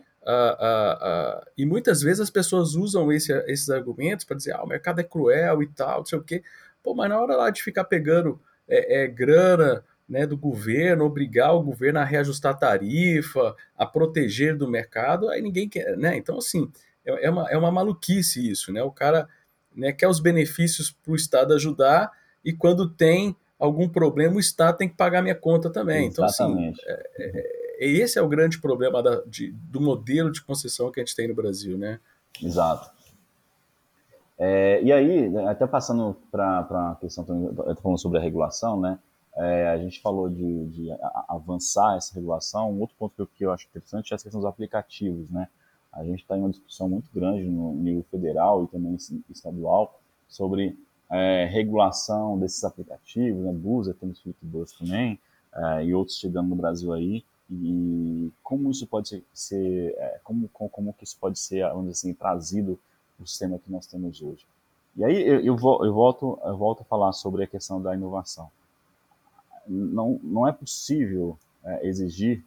[1.57, 5.03] E muitas vezes as pessoas usam esse, esses argumentos para dizer ah, o mercado é
[5.03, 6.43] cruel e tal, não sei o quê.
[6.83, 11.55] Pô, mas na hora lá de ficar pegando é, é, grana né, do governo, obrigar
[11.55, 16.15] o governo a reajustar a tarifa, a proteger do mercado, aí ninguém quer, né?
[16.15, 16.71] Então, assim,
[17.03, 18.83] é, é, uma, é uma maluquice isso, né?
[18.83, 19.27] O cara
[19.75, 22.11] né, quer os benefícios para o Estado ajudar
[22.43, 26.07] e quando tem algum problema, o Estado tem que pagar minha conta também.
[26.07, 26.13] Exatamente.
[26.13, 30.91] Então, assim, é, é, esse é o grande problema da, de, do modelo de concessão
[30.91, 31.99] que a gente tem no Brasil, né?
[32.41, 32.95] Exato.
[34.37, 37.25] É, e aí, até passando para a questão,
[37.81, 38.99] falando sobre a regulação, né?
[39.37, 40.89] É, a gente falou de, de,
[41.27, 42.71] avançar essa regulação.
[42.71, 45.47] Um outro ponto que eu, que eu acho interessante é a questão dos aplicativos, né?
[45.91, 48.97] A gente está em uma discussão muito grande no nível federal e também
[49.29, 50.77] estadual sobre
[51.09, 53.51] é, regulação desses aplicativos, né?
[53.53, 55.19] Busa, temos Flipbus também,
[55.53, 60.69] é, e outros chegando no Brasil aí, e como isso pode ser, é, como, como,
[60.69, 62.79] como, que isso pode ser, vamos assim, trazido
[63.19, 64.45] o sistema que nós temos hoje.
[64.95, 68.49] E aí eu, eu, eu, volto, eu volto a falar sobre a questão da inovação.
[69.67, 72.43] Não, não é possível é, exigir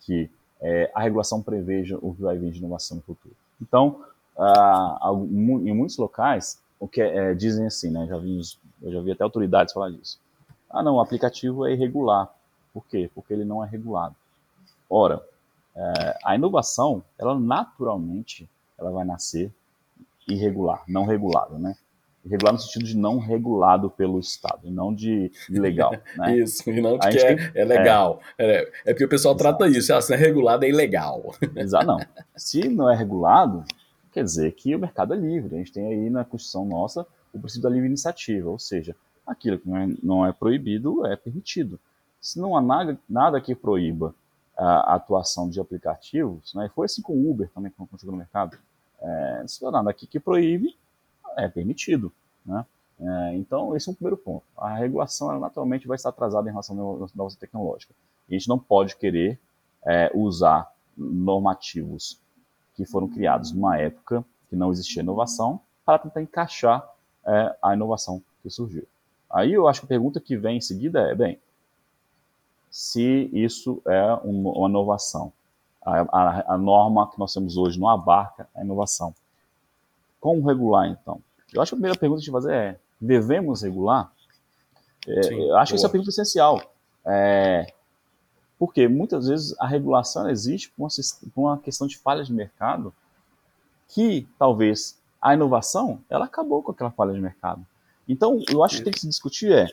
[0.00, 0.30] que
[0.60, 3.34] é, a regulação preveja o que vai vir de inovação no futuro.
[3.60, 4.04] Então,
[4.38, 8.06] ah, em muitos locais, o que é, dizem assim, né?
[8.06, 8.40] Já vi,
[8.82, 10.20] eu já vi até autoridades falar disso.
[10.68, 12.32] Ah, não, o aplicativo é irregular.
[12.72, 13.10] Por quê?
[13.14, 14.14] Porque ele não é regulado.
[14.88, 15.22] Ora,
[15.76, 19.52] é, a inovação, ela naturalmente, ela vai nascer
[20.26, 21.76] irregular, não regulado, né?
[22.24, 25.92] Irregular no sentido de não regulado pelo Estado, e não de ilegal.
[26.16, 26.38] Né?
[26.38, 28.20] isso, e não de que é, tem, é, legal.
[28.36, 29.58] É, é, porque o pessoal exato.
[29.58, 31.34] trata isso, ah, se é regulado é ilegal.
[31.54, 31.98] Exato, não.
[32.34, 33.64] Se não é regulado,
[34.10, 35.54] quer dizer que o mercado é livre.
[35.54, 38.96] A gente tem aí na Constituição nossa o princípio da livre iniciativa, ou seja,
[39.26, 41.78] aquilo que não é, não é proibido é permitido.
[42.20, 44.14] Se não há nada, nada que proíba
[44.56, 46.70] a atuação de aplicativos, né?
[46.74, 48.56] foi assim com o Uber também, quando chegou no mercado,
[49.00, 50.76] é, não há nada aqui que proíbe,
[51.36, 52.12] é permitido.
[52.44, 52.64] Né?
[52.98, 54.44] É, então, esse é um primeiro ponto.
[54.56, 57.94] A regulação ela, naturalmente vai estar atrasada em relação à nova tecnológica.
[58.28, 59.38] A gente não pode querer
[59.84, 62.18] é, usar normativos
[62.74, 66.88] que foram criados numa época que não existia inovação para tentar encaixar
[67.26, 68.86] é, a inovação que surgiu.
[69.30, 71.38] Aí eu acho que a pergunta que vem em seguida é, bem,
[72.76, 75.32] se isso é uma inovação,
[75.82, 79.14] a, a, a norma que nós temos hoje não abarca a inovação.
[80.20, 81.18] Como regular, então?
[81.54, 84.12] Eu acho que a primeira pergunta que a gente fazer é: devemos regular?
[85.08, 85.66] É, Sim, eu acho boa.
[85.70, 86.60] que essa é a pergunta essencial.
[87.06, 87.72] É,
[88.58, 90.88] porque muitas vezes a regulação existe por uma,
[91.34, 92.92] por uma questão de falha de mercado
[93.88, 97.66] que talvez a inovação ela acabou com aquela falha de mercado.
[98.06, 99.66] Então, eu acho que tem que se discutir é,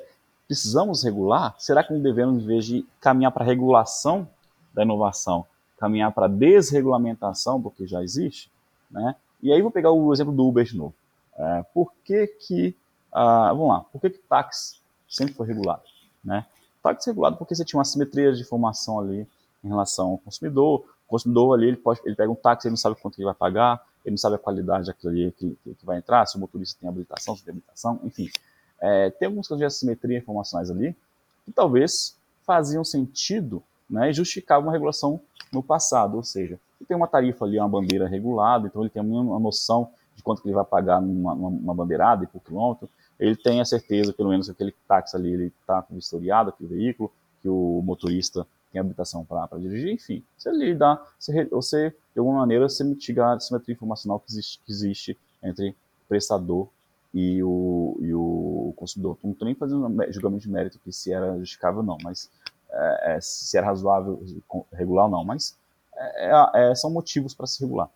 [0.53, 1.55] precisamos regular?
[1.57, 4.27] Será que não devemos, em vez de caminhar para a regulação
[4.71, 5.45] da inovação,
[5.79, 8.51] caminhar para a desregulamentação, porque já existe?
[8.89, 9.15] Né?
[9.41, 10.93] E aí vou pegar o exemplo do Uber de novo.
[11.35, 12.75] É, por que que,
[13.11, 15.81] ah, vamos lá, por que que táxi sempre foi regulado?
[16.23, 16.45] Né?
[16.83, 19.27] Táxi regulado porque você tinha uma simetria de informação ali
[19.63, 20.85] em relação ao consumidor.
[21.07, 23.33] O consumidor ali, ele, pode, ele pega um táxi, ele não sabe quanto ele vai
[23.33, 26.39] pagar, ele não sabe a qualidade daquilo ali que, que, que vai entrar, se o
[26.39, 28.29] motorista tem habilitação, se tem habilitação, enfim.
[28.86, 30.93] É, tem algumas coisas de assimetria informacionais ali
[31.46, 35.22] que talvez faziam sentido né, e justificavam uma regulação
[35.54, 39.02] no passado, ou seja, ele tem uma tarifa ali, uma bandeira regulada, então ele tem
[39.02, 43.38] uma noção de quanto que ele vai pagar numa, numa bandeirada e por quilômetro, ele
[43.38, 47.10] tem a certeza, pelo menos, que aquele táxi ali ele está vistoriado, aquele veículo,
[47.41, 50.22] que o motorista tem habilitação para dirigir, enfim.
[50.38, 54.60] Você lhe dá, você, você, de alguma maneira, você mitiga a simetria informacional que existe,
[54.65, 55.74] que existe entre
[56.10, 56.67] prestador
[57.13, 59.17] e o, e o consumidor.
[59.23, 62.30] Não estou nem fazendo julgamento de mérito que se era justificável ou não, mas
[62.71, 64.21] é, é, se era razoável
[64.71, 65.56] regular ou não, mas
[65.95, 67.89] é, é, é são motivos para se regular.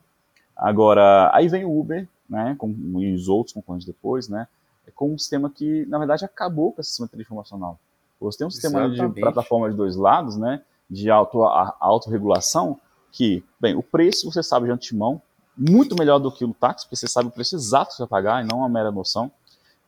[0.55, 4.47] Agora, aí vem o Uber, né, com, e os outros concorrentes depois, né,
[4.95, 7.79] com um sistema que, na verdade, acabou com essa simetria informacional.
[8.19, 9.15] Você tem um sistema Exatamente.
[9.15, 12.79] de plataforma de dois lados, né, de auto, autorregulação,
[13.11, 15.21] que, bem, o preço você sabe de antemão,
[15.57, 18.43] muito melhor do que o táxi, porque você sabe o preço exato que vai pagar
[18.43, 19.31] e não uma mera noção.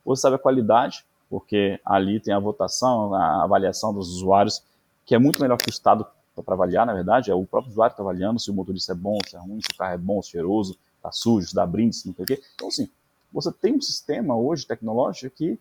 [0.04, 4.62] Você sabe a qualidade, porque ali tem a votação, a avaliação dos usuários,
[5.06, 6.06] que é muito melhor que o Estado
[6.42, 8.94] para avaliar, na verdade, é o próprio usuário que está avaliando se o motorista é
[8.94, 11.54] bom, se é ruim, se o carro é bom, se é cheiroso, está sujo, se
[11.54, 12.42] dá brinde, não sei o quê.
[12.54, 12.88] Então, assim,
[13.32, 15.58] você tem um sistema hoje tecnológico que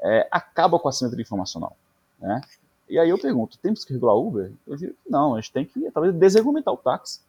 [0.00, 1.76] é, acaba com a simetria informacional.
[2.18, 2.40] Né?
[2.88, 4.52] E aí eu pergunto, temos que regular Uber?
[4.66, 7.20] Eu digo que não, a gente tem que talvez desregulamentar o táxi.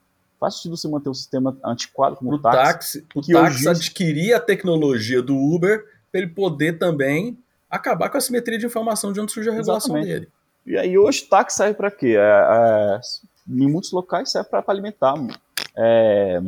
[0.46, 3.02] Faz sentido você manter um sistema antiquado como o táxi.
[3.02, 3.68] táxi o táxi hoje...
[3.68, 7.36] adquirir a tecnologia do Uber para ele poder também
[7.68, 10.20] acabar com a simetria de informação de onde surge a regulação Exatamente.
[10.20, 10.32] dele.
[10.68, 12.16] E aí hoje táxi serve para quê?
[12.16, 13.02] É, é,
[13.50, 15.16] em muitos locais serve para alimentar
[15.76, 16.40] é,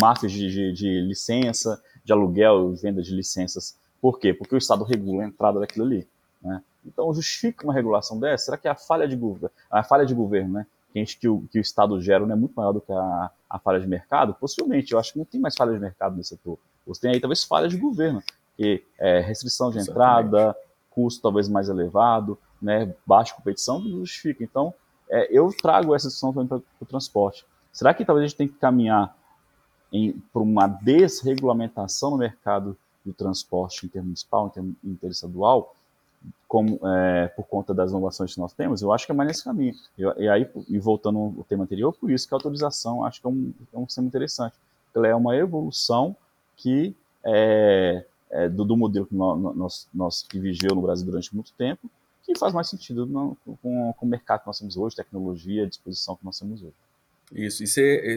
[0.00, 3.76] máfias de, de, de, licença, de aluguel, venda de licenças.
[4.00, 4.32] Por quê?
[4.32, 6.08] Porque o Estado regula a entrada daquilo ali.
[6.40, 6.62] Né?
[6.86, 8.46] Então justifica uma regulação dessa?
[8.46, 10.66] Será que é a falha de governo, a falha de governo, né?
[10.92, 12.92] Que, a gente, que, o, que o Estado gera não é muito maior do que
[12.92, 16.16] a, a falha de mercado, possivelmente, eu acho que não tem mais falha de mercado
[16.16, 16.58] nesse setor.
[16.86, 18.22] Você tem aí talvez falha de governo,
[18.56, 19.90] que é restrição de Exatamente.
[19.90, 20.56] entrada,
[20.90, 24.44] custo talvez mais elevado, né, baixa competição, não justifica.
[24.44, 24.74] Então,
[25.08, 27.44] é, eu trago essa discussão também para o transporte.
[27.72, 29.16] Será que talvez a gente tem que caminhar
[30.32, 35.74] para uma desregulamentação no mercado do transporte intermunicipal, inter, interestadual,
[36.46, 39.44] como, é, por conta das inovações que nós temos, eu acho que é mais nesse
[39.44, 39.74] caminho.
[39.96, 43.26] E, e aí, e voltando ao tema anterior, por isso que a autorização acho que
[43.26, 44.54] é um, é um sistema interessante.
[44.94, 46.14] Ela é uma evolução
[46.56, 46.94] que
[47.24, 51.90] é, é do, do, modelo que nós, nós, que vigeu no Brasil durante muito tempo,
[52.22, 56.16] que faz mais sentido no, com, com o mercado que nós temos hoje, tecnologia, disposição
[56.16, 56.74] que nós temos hoje.
[57.34, 57.66] Isso, e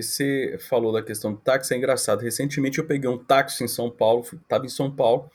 [0.03, 2.19] você falou da questão do táxi, é engraçado.
[2.19, 5.31] Recentemente eu peguei um táxi em São Paulo, estava em São Paulo,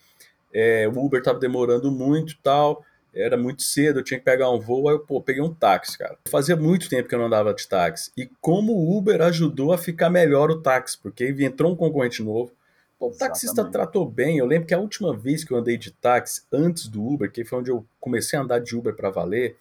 [0.53, 4.61] é, o Uber estava demorando muito tal, era muito cedo, eu tinha que pegar um
[4.61, 6.17] voo, aí eu pô, peguei um táxi, cara.
[6.29, 8.13] Fazia muito tempo que eu não andava de táxi.
[8.17, 12.53] E como o Uber ajudou a ficar melhor o táxi, porque entrou um concorrente novo.
[12.99, 13.73] Pô, o taxista Exatamente.
[13.73, 14.39] tratou bem.
[14.39, 17.45] Eu lembro que a última vez que eu andei de táxi, antes do Uber, que
[17.45, 19.57] foi onde eu comecei a andar de Uber para valer,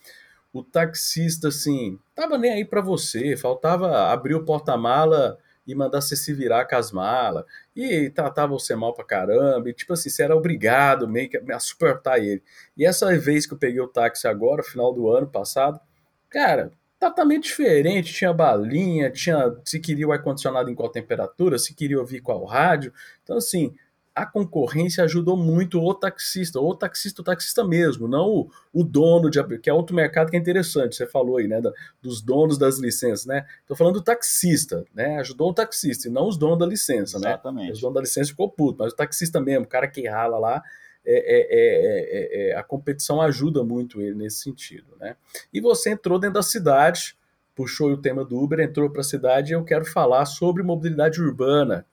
[0.54, 5.38] o taxista, assim, tava nem aí para você, faltava abrir o porta-mala
[5.72, 7.46] e mandar você se virar com as malas.
[7.76, 9.70] E tratava você mal pra caramba.
[9.70, 12.42] E tipo assim, você era obrigado meio que a suportar ele.
[12.76, 15.80] E essa vez que eu peguei o táxi agora, final do ano passado,
[16.30, 18.14] cara, tratamento diferente.
[18.14, 22.92] Tinha balinha, tinha se queria o ar-condicionado em qual temperatura, se queria ouvir qual rádio.
[23.24, 23.76] Então, assim,
[24.20, 29.30] a concorrência ajudou muito o taxista, o taxista, o taxista mesmo, não o, o dono
[29.30, 32.58] de que é outro mercado que é interessante, você falou aí, né, da, dos donos
[32.58, 33.46] das licenças, né?
[33.66, 35.18] Tô falando do taxista, né?
[35.20, 37.24] Ajudou o taxista e não os donos da licença, Exatamente.
[37.24, 37.32] né?
[37.32, 37.72] Exatamente.
[37.72, 40.62] Os donos da licença ficou puto, mas o taxista mesmo, o cara que rala lá,
[41.06, 45.16] é é, é, é, é, a competição ajuda muito ele nesse sentido, né?
[45.54, 47.16] E você entrou dentro da cidade,
[47.56, 51.22] puxou o tema do Uber, entrou para a cidade e eu quero falar sobre mobilidade
[51.22, 51.86] urbana.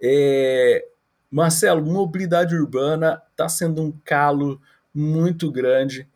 [0.00, 0.86] É,
[1.30, 4.60] Marcelo, mobilidade urbana está sendo um calo
[4.94, 6.08] muito grande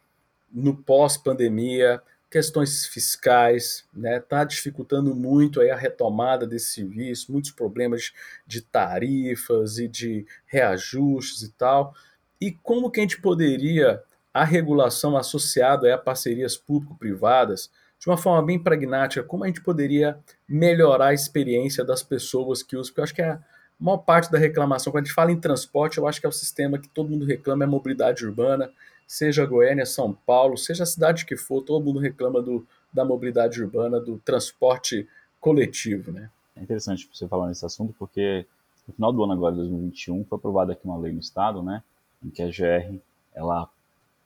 [0.52, 2.00] no pós-pandemia,
[2.30, 4.20] questões fiscais, né?
[4.20, 8.12] Tá dificultando muito aí a retomada desse serviço, muitos problemas
[8.46, 11.94] de tarifas e de reajustes e tal.
[12.40, 14.02] E como que a gente poderia
[14.32, 20.18] a regulação associada a parcerias público-privadas, de uma forma bem pragmática, como a gente poderia
[20.48, 22.90] melhorar a experiência das pessoas que usam?
[22.92, 23.38] Porque eu acho que é
[23.80, 26.32] maior parte da reclamação, quando a gente fala em transporte, eu acho que é o
[26.32, 28.70] sistema que todo mundo reclama, é mobilidade urbana,
[29.06, 33.62] seja Goiânia, São Paulo, seja a cidade que for, todo mundo reclama do, da mobilidade
[33.62, 35.08] urbana, do transporte
[35.40, 36.30] coletivo, né?
[36.54, 38.46] É interessante você falar nesse assunto, porque
[38.86, 41.82] no final do ano agora, 2021, foi aprovada aqui uma lei no estado, né,
[42.22, 42.98] em que a GR,
[43.34, 43.68] ela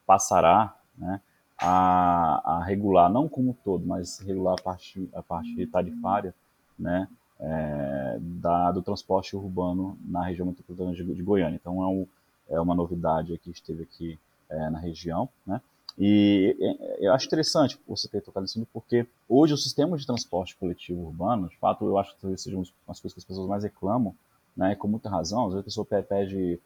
[0.06, 1.20] passará, né,
[1.58, 6.34] a, a regular, não como todo, mas regular a parte, a parte tarifária,
[6.78, 7.08] né,
[7.40, 11.56] é, da, do transporte urbano na região metropolitana de, de Goiânia.
[11.60, 12.06] Então é, um,
[12.50, 14.18] é, uma novidade que esteve aqui
[14.48, 15.60] é, na região, né?
[15.96, 16.56] E
[16.98, 21.48] eu acho interessante você ter tocado nisso, porque hoje o sistema de transporte coletivo urbano,
[21.48, 24.12] de fato, eu acho que talvez sejam as coisas que as pessoas mais reclamam,
[24.56, 25.46] né, com muita razão.
[25.46, 26.58] Às vezes a pessoa pede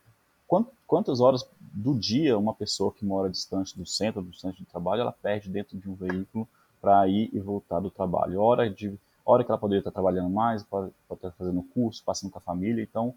[0.87, 5.03] quantas horas do dia uma pessoa que mora distante do centro, do centro de trabalho,
[5.03, 6.49] ela perde dentro de um veículo
[6.81, 8.41] para ir e voltar do trabalho.
[8.41, 8.99] Hora de
[9.33, 12.43] hora que ela poderia estar trabalhando mais, pode, pode estar fazendo curso, passando com a
[12.43, 12.83] família.
[12.83, 13.15] Então,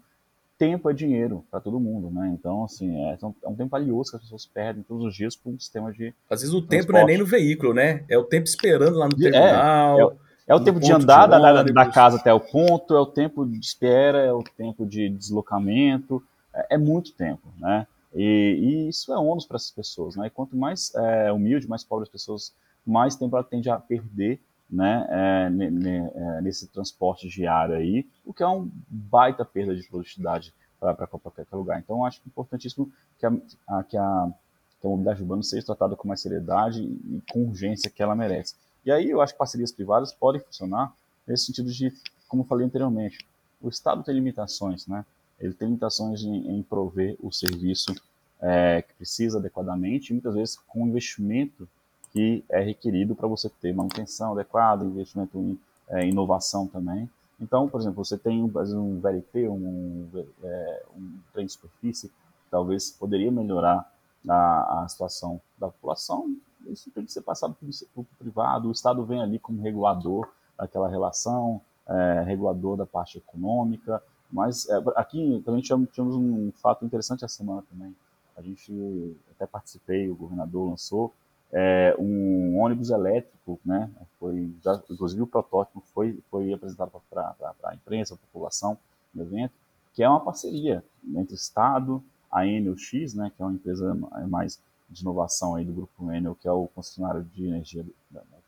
[0.58, 2.30] tempo é dinheiro para todo mundo, né?
[2.38, 5.52] Então, assim, é, é, um tempo valioso que as pessoas perdem todos os dias por
[5.52, 6.14] um sistema de.
[6.30, 8.04] Às vezes o tempo não é nem no veículo, né?
[8.08, 10.00] É o tempo esperando lá no é, terminal.
[10.00, 10.16] É, é,
[10.48, 13.46] é o tempo de andar de da, da, casa até o ponto, é o tempo
[13.46, 16.22] de espera, é o tempo de deslocamento,
[16.54, 17.86] é, é muito tempo, né?
[18.14, 20.26] E, e, isso é ônus para essas pessoas, né?
[20.26, 22.54] E quanto mais é, humilde, mais pobre as pessoas,
[22.86, 24.38] mais tempo ela tende a perder
[24.72, 30.54] né, é, é, nesse transporte diário aí, o que é um baita perda de produtividade
[30.80, 31.78] para qualquer lugar.
[31.78, 33.32] Então, acho importantíssimo que a,
[33.68, 34.32] a, que, a,
[34.80, 38.54] que a mobilidade urbana seja tratada com mais seriedade e com urgência que ela merece.
[38.84, 40.92] E aí eu acho que parcerias privadas podem funcionar
[41.26, 41.92] nesse sentido de,
[42.26, 43.24] como eu falei anteriormente,
[43.60, 45.04] o Estado tem limitações, né?
[45.38, 47.94] Ele tem limitações em, em prover o serviço
[48.40, 51.68] é, que precisa adequadamente, e muitas vezes com investimento
[52.12, 55.58] que é requerido para você ter manutenção adequada, investimento em
[55.88, 57.08] é, inovação também.
[57.40, 60.08] Então, por exemplo, você tem um, VLT, um,
[60.42, 62.12] é, um trem de superfície,
[62.50, 63.90] talvez poderia melhorar
[64.28, 66.36] a, a situação da população.
[66.66, 68.68] Isso tem que ser passado para o privado.
[68.68, 74.00] O Estado vem ali como regulador daquela relação, é, regulador da parte econômica.
[74.30, 77.94] Mas é, aqui também tivemos, tivemos um fato interessante essa semana também.
[78.36, 81.12] A gente até participei, o governador lançou
[81.52, 83.90] é, um ônibus elétrico, né?
[84.18, 87.34] Foi, já, inclusive o protótipo foi, foi apresentado para
[87.64, 88.78] a imprensa, a população
[89.14, 89.52] no evento,
[89.92, 90.82] que é uma parceria
[91.14, 93.94] entre Estado, a Enel X, né, que é uma empresa
[94.26, 97.92] mais de inovação aí do grupo Enel, que é o concessionário de energia do,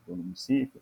[0.07, 0.81] do município,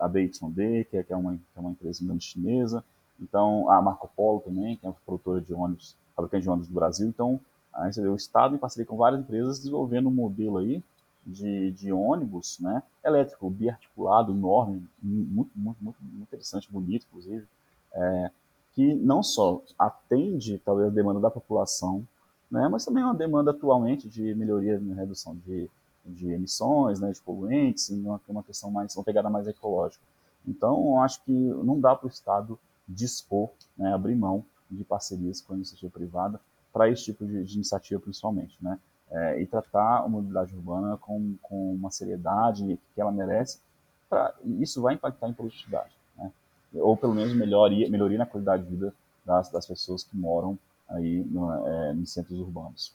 [0.00, 2.84] a BYD, que é, que é, uma, que é uma empresa chinesa,
[3.20, 6.74] então a Marco Polo também, que é uma produtora de ônibus, fabricante de ônibus do
[6.74, 7.40] Brasil, então
[7.72, 10.82] a gente o Estado em parceria com várias empresas desenvolvendo um modelo aí
[11.26, 17.46] de, de ônibus, né, elétrico, biarticulado, enorme, muito, muito, muito, muito interessante, bonito, inclusive,
[17.92, 18.30] é,
[18.72, 22.06] que não só atende talvez a demanda da população,
[22.50, 25.70] né, mas também é uma demanda atualmente de melhoria na redução de,
[26.04, 30.02] de emissões, né, de poluentes, uma, uma questão mais, uma pegada mais ecológica.
[30.46, 35.54] Então, acho que não dá para o Estado dispor, né, abrir mão de parcerias com
[35.54, 36.40] a iniciativa privada
[36.72, 38.78] para esse tipo de, de iniciativa, principalmente, né,
[39.10, 43.60] é, e tratar a mobilidade urbana com, com uma seriedade que ela merece,
[44.08, 46.30] pra, isso vai impactar em produtividade, né,
[46.74, 48.94] ou pelo menos melhoria, melhoria na qualidade de vida
[49.24, 52.94] das, das pessoas que moram aí no, é, nos centros urbanos.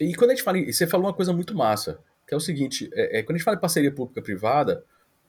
[0.00, 2.88] E quando a gente fala, você falou uma coisa muito massa, que é o seguinte,
[2.92, 4.84] é, é, quando a gente fala em parceria pública-privada,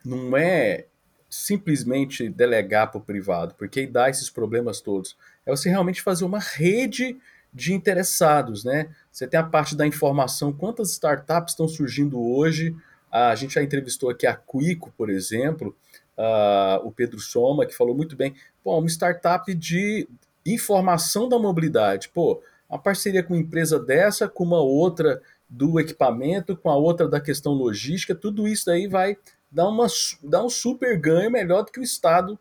[0.05, 0.86] não é
[1.29, 5.17] simplesmente delegar para o privado, porque dá esses problemas todos.
[5.45, 7.17] É você realmente fazer uma rede
[7.53, 8.89] de interessados, né?
[9.11, 12.75] Você tem a parte da informação, quantas startups estão surgindo hoje.
[13.11, 15.75] A gente já entrevistou aqui a Quico, por exemplo,
[16.17, 18.33] uh, o Pedro Soma, que falou muito bem.
[18.63, 20.07] Bom, uma startup de
[20.45, 22.09] informação da mobilidade.
[22.09, 27.09] Pô, uma parceria com uma empresa dessa, com uma outra do equipamento, com a outra
[27.09, 29.17] da questão logística, tudo isso aí vai
[29.51, 29.87] dar, uma,
[30.23, 32.39] dar um super ganho melhor do que o Estado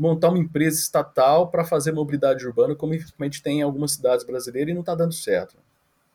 [0.00, 4.70] montar uma empresa estatal para fazer mobilidade urbana, como infelizmente tem em algumas cidades brasileiras
[4.70, 5.56] e não está dando certo.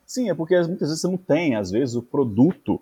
[0.05, 2.81] Sim, é porque muitas vezes você não tem, às vezes, o produto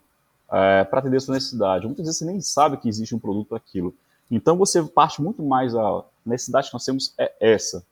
[0.51, 1.86] é, para atender a sua necessidade.
[1.86, 3.93] Muitas vezes você nem sabe que existe um produto para aquilo.
[4.32, 7.84] Então você parte muito mais a necessidade que nós temos é essa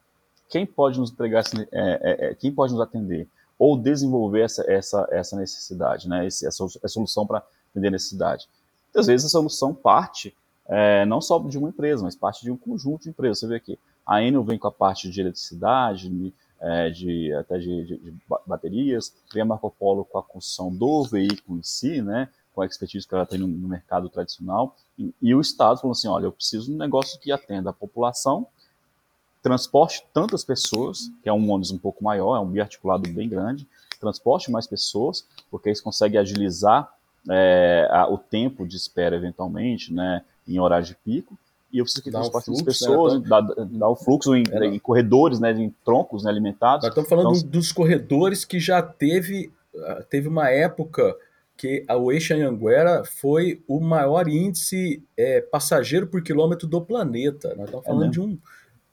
[0.52, 5.08] quem pode nos entregar, é, é, é, quem pode nos atender ou desenvolver essa, essa,
[5.10, 6.28] essa necessidade, né?
[6.28, 7.42] Esse, essa, essa solução para
[7.72, 8.50] atender a necessidade.
[8.94, 10.36] Às vezes a solução parte
[10.68, 13.40] é, não só de uma empresa, mas parte de um conjunto de empresas.
[13.40, 17.58] Você vê aqui, a Enel vem com a parte de eletricidade, de, é, de até
[17.58, 18.14] de, de, de,
[18.46, 22.30] baterias, vem a Marco Polo com a construção do veículo em si, né?
[22.54, 25.94] com a expertise que ela tem no, no mercado tradicional, e, e, o Estado falou
[25.94, 28.46] assim, olha, eu preciso de um negócio que atenda a população
[29.42, 33.68] transporte tantas pessoas, que é um ônibus um pouco maior, é um biarticulado bem grande,
[34.00, 36.94] transporte mais pessoas, porque isso consegue agilizar
[37.30, 41.38] é, a, o tempo de espera eventualmente, né, em horário de pico,
[41.72, 44.80] e eu preciso que transporte um pessoas, né, dá, dá, o fluxo em, é, em,
[44.80, 46.84] corredores, né, em troncos né, alimentados.
[46.84, 51.16] Nós estamos falando então, dos corredores que já teve, ah, teve uma época
[51.56, 57.56] que o eixo Anhanguera foi o maior índice é, passageiro por quilômetro do planeta.
[57.56, 58.38] Nós estamos é falando é de um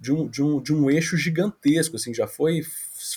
[0.00, 2.62] de um, de um, de um eixo gigantesco, assim, já foi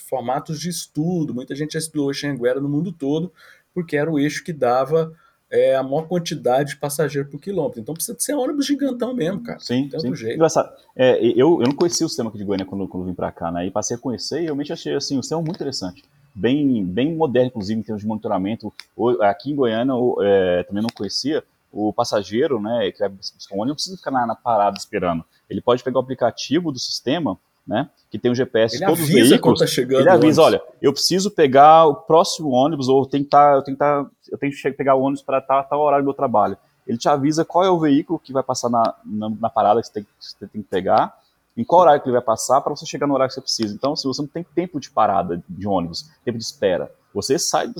[0.10, 3.32] formatos de estudo, muita gente já estudou o Xanguera no mundo todo,
[3.74, 5.14] porque era o eixo que dava
[5.52, 7.82] é, a maior quantidade de passageiro por quilômetro.
[7.82, 9.60] Então precisa de ser ônibus gigantão mesmo, cara.
[9.60, 10.16] Sim, Tanto sim.
[10.16, 10.36] Jeito.
[10.36, 10.72] Engraçado.
[10.96, 13.52] É, eu, eu não conhecia o sistema aqui de Goiânia quando, quando vim para cá,
[13.52, 13.68] né?
[13.68, 16.04] E passei a conhecer e realmente achei assim, o sistema muito interessante.
[16.34, 18.72] Bem, bem moderno, inclusive, em termos de monitoramento.
[19.22, 23.60] Aqui em Goiânia, eu, é, também não conhecia, o passageiro, né, que vai buscar um
[23.60, 25.24] ônibus, não precisa ficar na, na, parada esperando.
[25.50, 29.10] Ele pode pegar o aplicativo do sistema, né, que tem o GPS ele todos os
[29.10, 29.60] veículos.
[29.60, 33.76] Tá chegando ele avisa, olha, eu preciso pegar o próximo ônibus ou tá, eu tenho
[33.76, 36.58] que tá, eu tenho que pegar o ônibus para tal, tal horário do meu trabalho.
[36.86, 39.88] Ele te avisa qual é o veículo que vai passar na, na, na parada que
[39.88, 41.18] você, tem, que você tem que pegar,
[41.56, 43.74] em qual horário que ele vai passar para você chegar no horário que você precisa.
[43.74, 47.72] Então, se você não tem tempo de parada de ônibus, tempo de espera, você sai,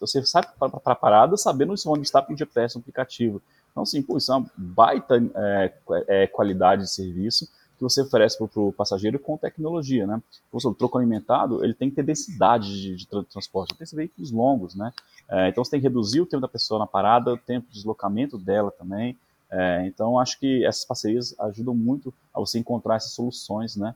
[0.00, 3.40] você sai para a parada sabendo se o ônibus está com o GPS no aplicativo.
[3.70, 5.72] Então, assim, pô, isso é uma baita é,
[6.08, 7.48] é, qualidade de serviço
[7.80, 10.22] que você oferece para o passageiro com tecnologia, né?
[10.52, 14.30] O troco alimentado, ele tem que ter densidade de, de transporte, tem que ser veículos
[14.30, 14.92] longos, né?
[15.28, 17.74] É, então, você tem que reduzir o tempo da pessoa na parada, o tempo de
[17.74, 19.16] deslocamento dela também.
[19.50, 23.94] É, então, acho que essas parcerias ajudam muito a você encontrar essas soluções, né?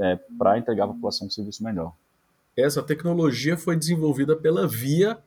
[0.00, 1.92] É, para entregar à população um serviço melhor.
[2.56, 5.18] Essa tecnologia foi desenvolvida pela Via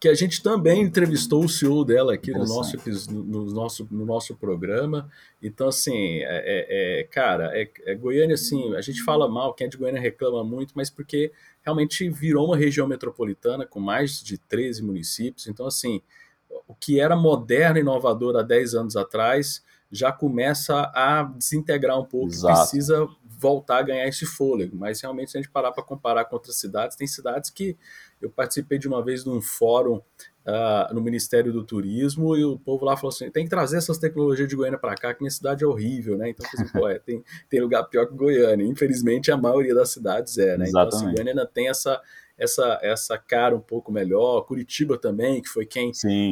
[0.00, 2.76] que a gente também entrevistou o CEO dela aqui no nosso,
[3.10, 5.10] no, nosso, no nosso programa.
[5.42, 9.66] Então, assim, é, é, é cara, é, é, Goiânia, assim, a gente fala mal, quem
[9.66, 11.32] é de Goiânia reclama muito, mas porque
[11.62, 15.48] realmente virou uma região metropolitana com mais de 13 municípios.
[15.48, 16.00] Então, assim,
[16.68, 22.04] o que era moderno e inovador há 10 anos atrás já começa a desintegrar um
[22.04, 22.60] pouco, Exato.
[22.60, 23.08] precisa
[23.38, 24.76] voltar a ganhar esse fôlego.
[24.76, 27.76] Mas realmente, se a gente parar para comparar com outras cidades, tem cidades que
[28.20, 32.58] eu participei de uma vez de um fórum uh, no Ministério do Turismo e o
[32.58, 35.30] povo lá falou assim: tem que trazer essas tecnologias de Goiânia para cá, que minha
[35.30, 36.30] cidade é horrível, né?
[36.30, 38.66] Então, assim, pô, é, tem, tem lugar pior que Goiânia.
[38.66, 40.64] Infelizmente, a maioria das cidades é, né?
[40.64, 40.70] Exatamente.
[40.70, 42.00] Então, assim, Goiânia ainda tem essa,
[42.38, 44.42] essa, essa cara um pouco melhor.
[44.42, 45.90] Curitiba também, que foi quem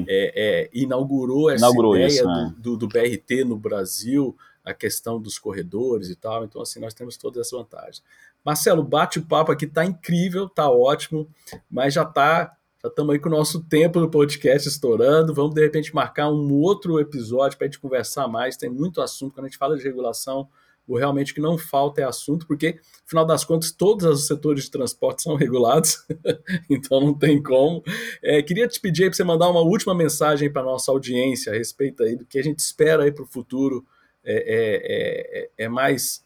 [0.08, 2.54] é, é, inaugurou essa inaugurou ideia isso, né?
[2.56, 6.44] do, do, do BRT no Brasil, a questão dos corredores e tal.
[6.44, 8.02] Então, assim, nós temos todas essas vantagens.
[8.44, 11.28] Marcelo, bate-papo aqui tá incrível, tá ótimo,
[11.68, 15.34] mas já tá já estamos aí com o nosso tempo do podcast estourando.
[15.34, 18.56] Vamos, de repente, marcar um outro episódio para a gente conversar mais.
[18.56, 19.34] Tem muito assunto.
[19.34, 20.48] Quando a gente fala de regulação,
[20.86, 24.70] o realmente que não falta é assunto, porque, afinal das contas, todos os setores de
[24.70, 26.04] transporte são regulados,
[26.70, 27.82] então não tem como.
[28.22, 31.56] É, queria te pedir para você mandar uma última mensagem para a nossa audiência a
[31.56, 33.84] respeito aí do que a gente espera para o futuro.
[34.24, 36.24] É, é, é, é mais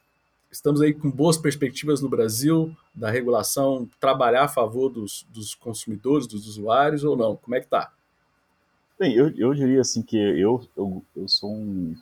[0.51, 6.27] estamos aí com boas perspectivas no Brasil da regulação trabalhar a favor dos, dos consumidores,
[6.27, 7.37] dos usuários ou não?
[7.37, 7.93] Como é que está?
[8.99, 11.95] Bem, eu, eu diria assim que eu, eu, eu sou um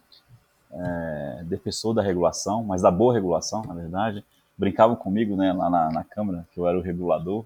[0.73, 4.25] é, defensor da regulação, mas da boa regulação, na verdade.
[4.57, 7.45] Brincavam comigo né, lá na, na Câmara, que eu era o regulador,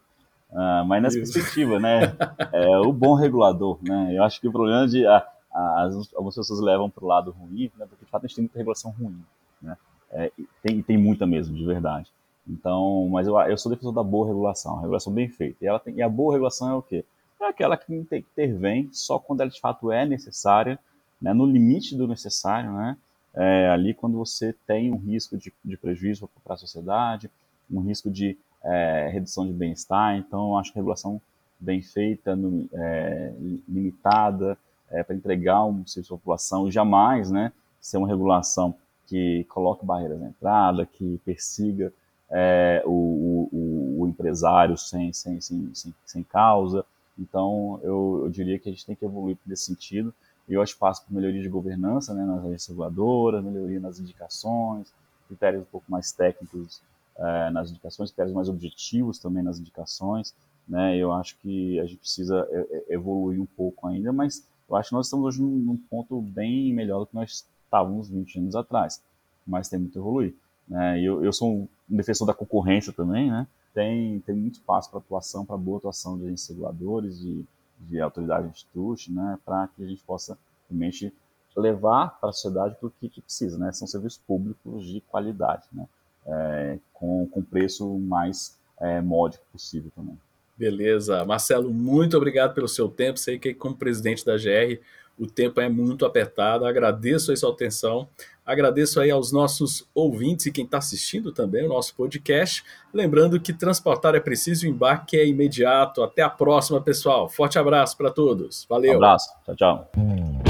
[0.51, 1.33] uh, mas nessa Isso.
[1.33, 2.15] perspectiva, né,
[2.53, 6.35] é, o bom regulador, né, eu acho que o problema de a, a, as, algumas
[6.35, 8.95] pessoas levam para o lado ruim, né, porque de fato a gente tem muita regulação
[8.99, 9.23] ruim,
[9.61, 9.77] né,
[10.11, 12.11] é, tem, tem muita mesmo, de verdade.
[12.49, 15.65] Então, mas eu, eu sou defensor da boa regulação, regulação bem feita.
[15.65, 17.05] E, ela tem, e a boa regulação é o quê?
[17.41, 20.79] É aquela que intervém só quando ela de fato é necessária,
[21.21, 22.97] né, no limite do necessário, né,
[23.35, 27.31] é, ali quando você tem um risco de, de prejuízo para a sociedade,
[27.71, 30.17] um risco de é, redução de bem-estar.
[30.17, 31.21] Então, acho que regulação
[31.59, 33.33] bem feita, no, é,
[33.69, 34.59] limitada,
[34.91, 38.75] é, para entregar um serviço à população, jamais né, ser uma regulação
[39.07, 41.93] que coloque barreiras na entrada, que persiga
[42.31, 46.85] é, o, o, o, empresário sem, sem, sem, sem, sem causa.
[47.19, 50.15] Então, eu, eu, diria que a gente tem que evoluir nesse sentido.
[50.49, 54.93] E eu espaço para melhoria de governança né, nas agências reguladoras, melhoria nas indicações,
[55.29, 56.81] critérios um pouco mais técnicos
[57.17, 60.35] é, nas indicações, critérios mais objetivos também nas indicações.
[60.67, 60.97] Né?
[60.97, 64.91] Eu acho que a gente precisa é, é, evoluir um pouco ainda, mas eu acho
[64.91, 69.03] que nós estamos hoje num ponto bem melhor do que nós estávamos 20 anos atrás,
[69.47, 70.35] mas tem muito a evoluir.
[70.69, 71.01] Né?
[71.01, 73.47] Eu, eu sou um defensor da concorrência também, né?
[73.75, 77.45] tem, tem muito espaço para atuação, para boa atuação de agentes reguladores, de,
[77.83, 79.39] de autoridades institutos, né?
[79.45, 81.13] para que a gente possa realmente
[81.57, 83.59] levar para a sociedade o que, que precisa.
[83.59, 83.73] Né?
[83.73, 85.87] São serviços públicos de qualidade, né?
[86.25, 90.17] É, com, com preço mais é, módico possível também.
[90.57, 91.25] Beleza.
[91.25, 93.19] Marcelo, muito obrigado pelo seu tempo.
[93.19, 94.81] Sei que como presidente da GR
[95.19, 96.65] o tempo é muito apertado.
[96.65, 98.09] Agradeço a sua atenção,
[98.45, 102.65] agradeço aí aos nossos ouvintes e quem está assistindo também o nosso podcast.
[102.93, 106.03] Lembrando que transportar é preciso, o embarque é imediato.
[106.03, 107.29] Até a próxima, pessoal.
[107.29, 108.67] Forte abraço para todos.
[108.69, 108.95] Valeu.
[108.95, 109.31] Um abraço.
[109.45, 110.42] Tchau, tchau.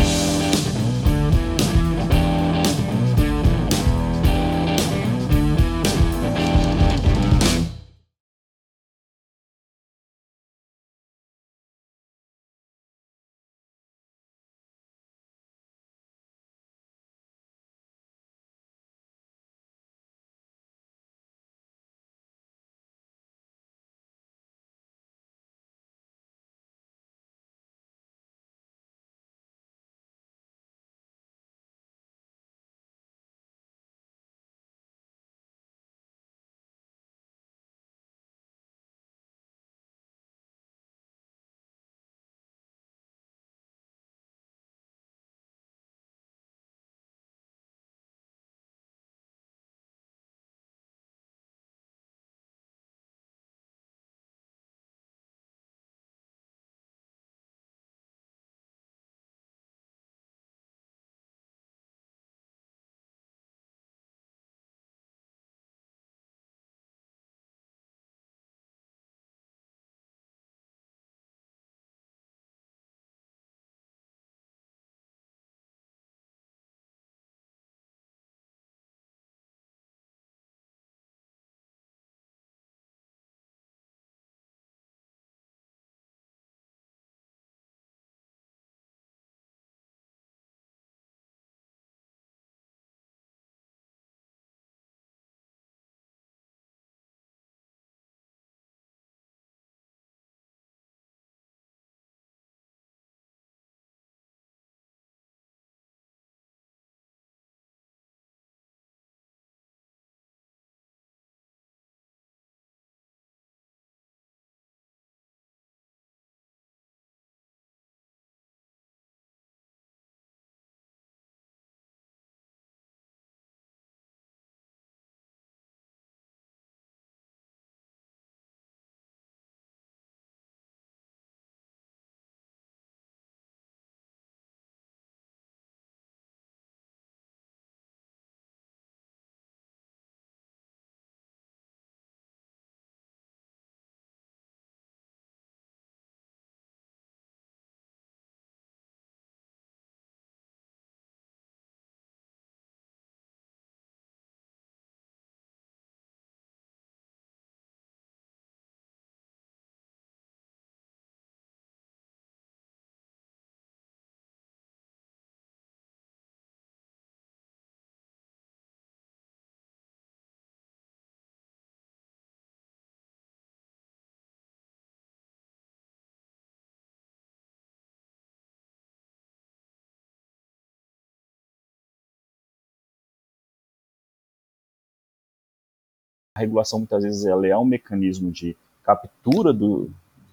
[186.34, 189.90] A regulação muitas vezes ela é um mecanismo de captura do,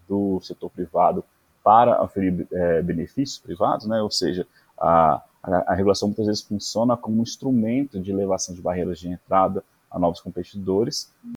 [0.08, 1.24] do setor privado
[1.64, 4.02] para oferir é, benefícios privados, né?
[4.02, 4.48] ou seja,
[4.80, 9.10] a, a, a, regulação muitas vezes funciona como um instrumento de elevação de barreiras de
[9.10, 11.12] entrada a novos competidores,